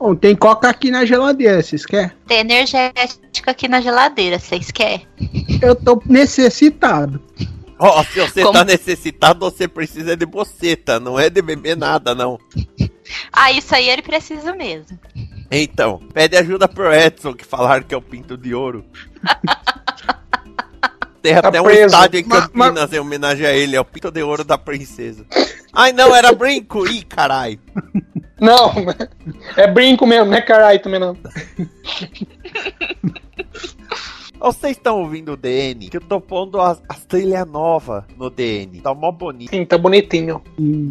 Bom, 0.00 0.14
tem 0.14 0.34
coca 0.34 0.68
aqui 0.68 0.90
na 0.90 1.04
geladeira, 1.04 1.62
vocês 1.62 1.84
querem? 1.84 2.10
Tem 2.26 2.38
energética 2.38 3.50
aqui 3.50 3.68
na 3.68 3.82
geladeira, 3.82 4.38
vocês 4.38 4.70
querem? 4.70 5.06
Eu 5.60 5.76
tô 5.76 6.02
necessitado. 6.06 7.20
Ó, 7.82 8.04
se 8.04 8.20
você 8.20 8.42
Como- 8.42 8.52
tá 8.52 8.64
necessitado, 8.64 9.40
você 9.40 9.66
precisa 9.66 10.14
de 10.16 10.26
boceta, 10.26 11.00
não 11.00 11.18
é 11.18 11.30
de 11.30 11.40
beber 11.40 11.76
nada, 11.76 12.14
não. 12.14 12.38
Ah, 13.32 13.50
isso 13.50 13.74
aí 13.74 13.88
ele 13.88 14.02
precisa 14.02 14.54
mesmo. 14.54 14.96
Então, 15.50 15.98
pede 16.14 16.36
ajuda 16.36 16.68
pro 16.68 16.92
Edson, 16.94 17.34
que 17.34 17.44
falaram 17.44 17.82
que 17.82 17.92
é 17.92 17.96
o 17.98 18.02
pinto 18.02 18.36
de 18.36 18.54
ouro. 18.54 18.84
Tem 21.20 21.34
Tá 21.34 21.48
até 21.48 21.60
um 21.60 21.64
preso. 21.64 21.86
estádio 21.86 22.20
em 22.20 22.24
Ma- 22.24 22.42
Campinas 22.48 22.92
em 22.92 22.98
homenagem 23.00 23.44
a 23.46 23.52
ele, 23.52 23.74
é 23.76 23.80
o 23.80 23.84
pinto 23.84 24.10
de 24.12 24.22
ouro 24.22 24.44
da 24.44 24.56
princesa. 24.56 25.26
Ai 25.72 25.92
não, 25.92 26.14
era 26.14 26.32
brinco! 26.32 26.86
Ih, 26.88 27.02
carai! 27.02 27.58
Não, 28.40 28.72
é 29.56 29.66
brinco 29.66 30.06
mesmo, 30.06 30.26
não 30.30 30.36
é 30.36 30.40
carai 30.40 30.78
também 30.78 31.00
não. 31.00 31.16
Vocês 34.40 34.76
estão 34.76 35.00
ouvindo 35.00 35.32
o 35.32 35.36
DN? 35.36 35.88
Que 35.90 35.98
eu 35.98 36.00
tô 36.00 36.18
pondo 36.20 36.60
as, 36.60 36.82
as 36.88 37.04
trilhas 37.04 37.46
novas 37.46 38.04
no 38.16 38.30
DN. 38.30 38.80
Tá 38.80 38.94
mó 38.94 39.12
bonito. 39.12 39.50
Sim, 39.50 39.64
tá 39.66 39.76
bonitinho. 39.76 40.42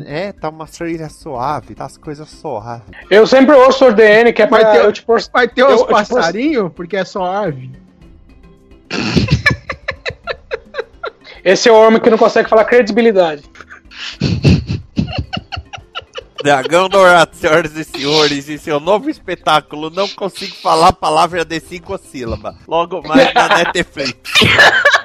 É, 0.06 0.32
tá 0.32 0.50
uma 0.50 0.68
trilha 0.68 1.10
suave, 1.10 1.74
tá 1.74 1.86
as 1.86 1.98
coisas 1.98 2.30
suaves. 2.30 2.84
Eu 3.10 3.26
sempre 3.26 3.56
ouço 3.56 3.86
o 3.86 3.94
DN, 3.94 4.32
que 4.32 4.44
é 4.44 4.48
pra 4.48 4.62
Vai 4.62 4.72
ter, 4.74 4.86
eu 4.86 4.92
te 4.94 5.02
por- 5.02 5.20
vai 5.34 5.48
ter 5.48 5.62
eu- 5.62 5.78
te 5.78 5.80
por- 5.80 5.88
passarinhos, 5.90 6.72
porque 6.74 6.96
é 6.96 7.04
só 7.04 7.26
ave. 7.26 7.72
Esse 11.44 11.70
é 11.70 11.72
o 11.72 11.76
homem 11.88 12.00
que 12.00 12.10
não 12.10 12.18
consegue 12.18 12.50
falar 12.50 12.66
credibilidade. 12.66 13.44
Dragão 16.42 16.88
Dourado, 16.88 17.36
senhoras 17.36 17.76
e 17.76 17.84
senhores, 17.84 18.48
em 18.50 18.58
seu 18.58 18.80
novo 18.80 19.10
espetáculo, 19.10 19.90
não 19.90 20.08
consigo 20.08 20.56
falar 20.56 20.90
a 20.90 20.94
palavra 20.94 21.44
de 21.44 21.60
cinco 21.60 21.98
sílabas. 21.98 22.56
Logo 22.68 23.02
mais 23.06 23.34
na 23.34 23.58
Netflix. 23.58 24.32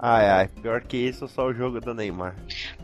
Ai, 0.00 0.30
ai, 0.30 0.48
pior 0.62 0.80
que 0.82 0.96
isso, 0.96 1.26
só 1.26 1.46
o 1.46 1.52
jogo 1.52 1.80
do 1.80 1.92
Neymar. 1.92 2.36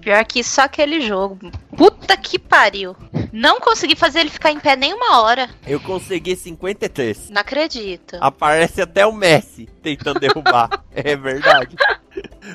Pior 0.04 0.22
que 0.26 0.44
só 0.44 0.62
aquele 0.64 1.00
jogo. 1.00 1.50
Puta 1.74 2.14
que 2.14 2.38
pariu. 2.38 2.94
Não 3.32 3.58
consegui 3.58 3.96
fazer 3.96 4.20
ele 4.20 4.28
ficar 4.28 4.52
em 4.52 4.60
pé 4.60 4.76
nem 4.76 4.92
uma 4.92 5.22
hora. 5.22 5.48
Eu 5.66 5.80
consegui 5.80 6.36
53. 6.36 7.30
Não 7.30 7.40
acredito. 7.40 8.18
Aparece 8.20 8.82
até 8.82 9.06
o 9.06 9.12
Messi 9.12 9.66
tentando 9.82 10.20
derrubar. 10.20 10.84
é 10.94 11.16
verdade. 11.16 11.74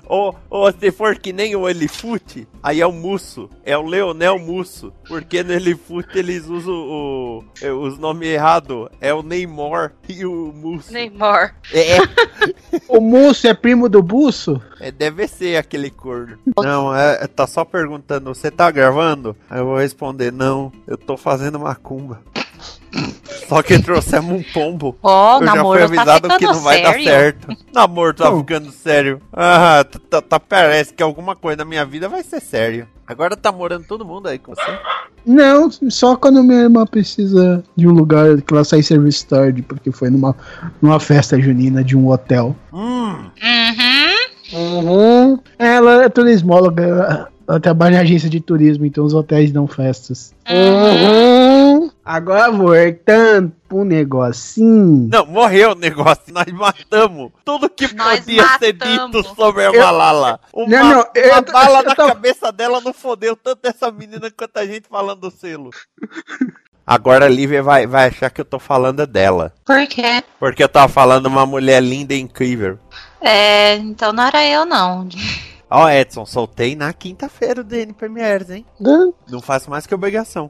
Ou, 0.06 0.36
ou 0.50 0.72
se 0.72 0.92
for 0.92 1.18
que 1.18 1.34
nem 1.34 1.56
o 1.56 1.68
Elifute, 1.68 2.48
aí 2.62 2.82
é 2.82 2.86
o 2.88 2.92
Musso. 2.92 3.50
É 3.64 3.78
o 3.78 3.86
Leonel 3.86 4.40
Musso. 4.40 4.94
Porque 5.08 5.44
no 5.44 5.52
Elifute 5.54 6.18
eles 6.18 6.48
usam 6.48 6.74
o, 6.74 7.44
é, 7.62 7.72
os 7.72 7.98
nomes 7.98 8.28
errados. 8.30 8.88
É 9.02 9.14
o 9.14 9.24
Neymar 9.24 9.94
e 10.08 10.26
o 10.26 10.54
Musso. 10.54 10.92
Neymar. 10.94 11.56
É, 11.74 11.98
O 12.88 13.00
Musso 13.00 13.48
é 13.48 13.54
primo 13.54 13.90
do 13.90 14.02
Busso? 14.02 14.62
é, 14.80 14.92
deve 14.92 15.28
ser 15.28 15.58
aquele 15.58 15.90
corno. 15.90 16.38
Não, 16.58 16.96
é, 16.96 17.28
tá 17.28 17.46
só 17.46 17.66
perguntando, 17.66 18.34
você 18.34 18.50
tá 18.50 18.70
gravando? 18.72 19.36
Aí 19.50 19.60
eu 19.60 19.66
vou 19.66 19.78
responder, 19.78 20.32
não, 20.32 20.72
eu 20.88 20.98
tô 20.98 21.18
fazendo 21.18 21.60
macumba. 21.60 22.22
Só 23.50 23.62
que 23.64 23.80
trouxemos 23.80 24.32
um 24.32 24.44
pombo. 24.54 24.96
Ó, 25.04 25.40
o 25.40 25.42
eu 25.42 25.46
já 25.48 25.56
namoro 25.56 25.88
fui 25.88 25.96
tá 25.98 26.02
avisado 26.04 26.28
que 26.30 26.34
ficando 26.36 26.54
não 26.56 26.62
vai 26.62 26.82
dar 26.82 26.92
sério. 26.94 27.04
certo. 27.04 27.48
Namoro 27.74 28.14
tá 28.14 28.38
ficando 28.38 28.72
sério. 28.72 29.22
Ah, 29.34 29.84
tá, 29.90 30.00
tá- 30.10 30.22
tá- 30.22 30.40
parece 30.40 30.94
que 30.94 31.02
alguma 31.04 31.36
coisa 31.36 31.58
na 31.58 31.66
minha 31.66 31.84
vida 31.86 32.08
vai 32.08 32.24
ser 32.24 32.40
sério. 32.40 32.88
Agora 33.08 33.36
tá 33.36 33.52
morando 33.52 33.86
todo 33.88 34.06
mundo 34.06 34.28
aí 34.28 34.38
com 34.38 34.54
você? 34.54 34.80
Não, 35.26 35.70
só 35.90 36.16
quando 36.16 36.44
minha 36.44 36.62
irmã 36.62 36.86
precisa 36.86 37.64
de 37.76 37.88
um 37.88 37.92
lugar 37.92 38.40
que 38.42 38.54
ela 38.54 38.64
sai 38.64 38.84
serviço 38.84 39.26
tarde, 39.28 39.64
porque 39.64 39.92
foi 39.92 40.10
numa, 40.12 40.36
numa 40.82 41.00
festa 41.00 41.40
junina 41.42 41.84
de 41.84 41.98
um 41.98 42.08
hotel. 42.10 42.56
Hum, 42.72 43.30
Uhum. 44.52 45.40
Ela 45.58 46.04
é 46.06 46.10
turismóloga, 46.10 47.30
ela 47.48 47.60
trabalha 47.60 47.96
em 47.96 48.00
agência 48.00 48.30
de 48.30 48.40
turismo, 48.40 48.86
então 48.86 49.06
os 49.06 49.14
hotéis 49.14 49.52
dão 49.52 49.68
festas. 49.68 50.34
Uhum. 50.50 51.49
Agora 52.12 52.52
voltando 52.52 53.52
pro 53.68 53.84
negocinho. 53.86 55.08
não, 55.12 55.28
morreu 55.28 55.74
o 55.74 55.76
negócio, 55.76 56.24
nós 56.34 56.48
matamos 56.52 57.32
tudo 57.46 57.70
que 57.70 57.94
Nós 57.94 58.22
podia 58.22 58.48
ser 58.58 58.74
matamos. 58.76 59.12
dito 59.22 59.36
sobre 59.36 59.66
a 59.66 59.70
Eu- 59.72 59.80
Malala. 59.84 60.40
Uma, 60.52 60.68
Não, 60.68 60.90
não, 60.90 61.06
eu 61.14 61.32
uma 61.34 61.42
bala 61.44 61.80
eu 61.82 61.84
na 61.86 61.96
tô- 61.96 62.08
cabeça 62.08 62.52
dela 62.52 62.82
não 62.82 62.94
fodeu 62.94 63.36
tanto 63.36 63.60
essa 63.68 63.92
menina 63.92 64.32
quanto 64.32 64.58
a 64.58 64.66
gente 64.66 64.90
falando 64.90 65.22
do 65.22 65.30
selo. 65.32 65.70
Agora 66.86 67.26
a 67.26 67.30
Lívia 67.30 67.62
vai, 67.62 67.86
vai 67.86 68.08
achar 68.08 68.32
que 68.32 68.42
eu 68.42 68.46
tô 68.46 68.58
falando 68.58 69.06
dela. 69.06 69.54
Por 69.64 69.86
quê? 69.86 70.24
Porque 70.40 70.64
eu 70.64 70.70
tava 70.70 70.92
falando 70.92 71.28
uma 71.28 71.46
mulher 71.46 71.80
linda 71.84 72.16
e 72.16 72.20
incrível. 72.20 72.80
É, 73.22 73.76
então 73.76 74.12
não 74.12 74.24
era 74.24 74.44
eu, 74.44 74.66
não. 74.66 75.08
Ó, 75.70 75.88
Edson, 75.88 76.26
soltei 76.26 76.76
na 76.76 76.92
quinta-feira 76.92 77.62
o 77.62 77.64
DN 77.64 77.94
Premieres, 77.94 78.50
hein? 78.50 78.66
Não 78.80 79.40
faço 79.40 79.70
mais 79.70 79.86
que 79.86 79.94
obrigação. 79.94 80.50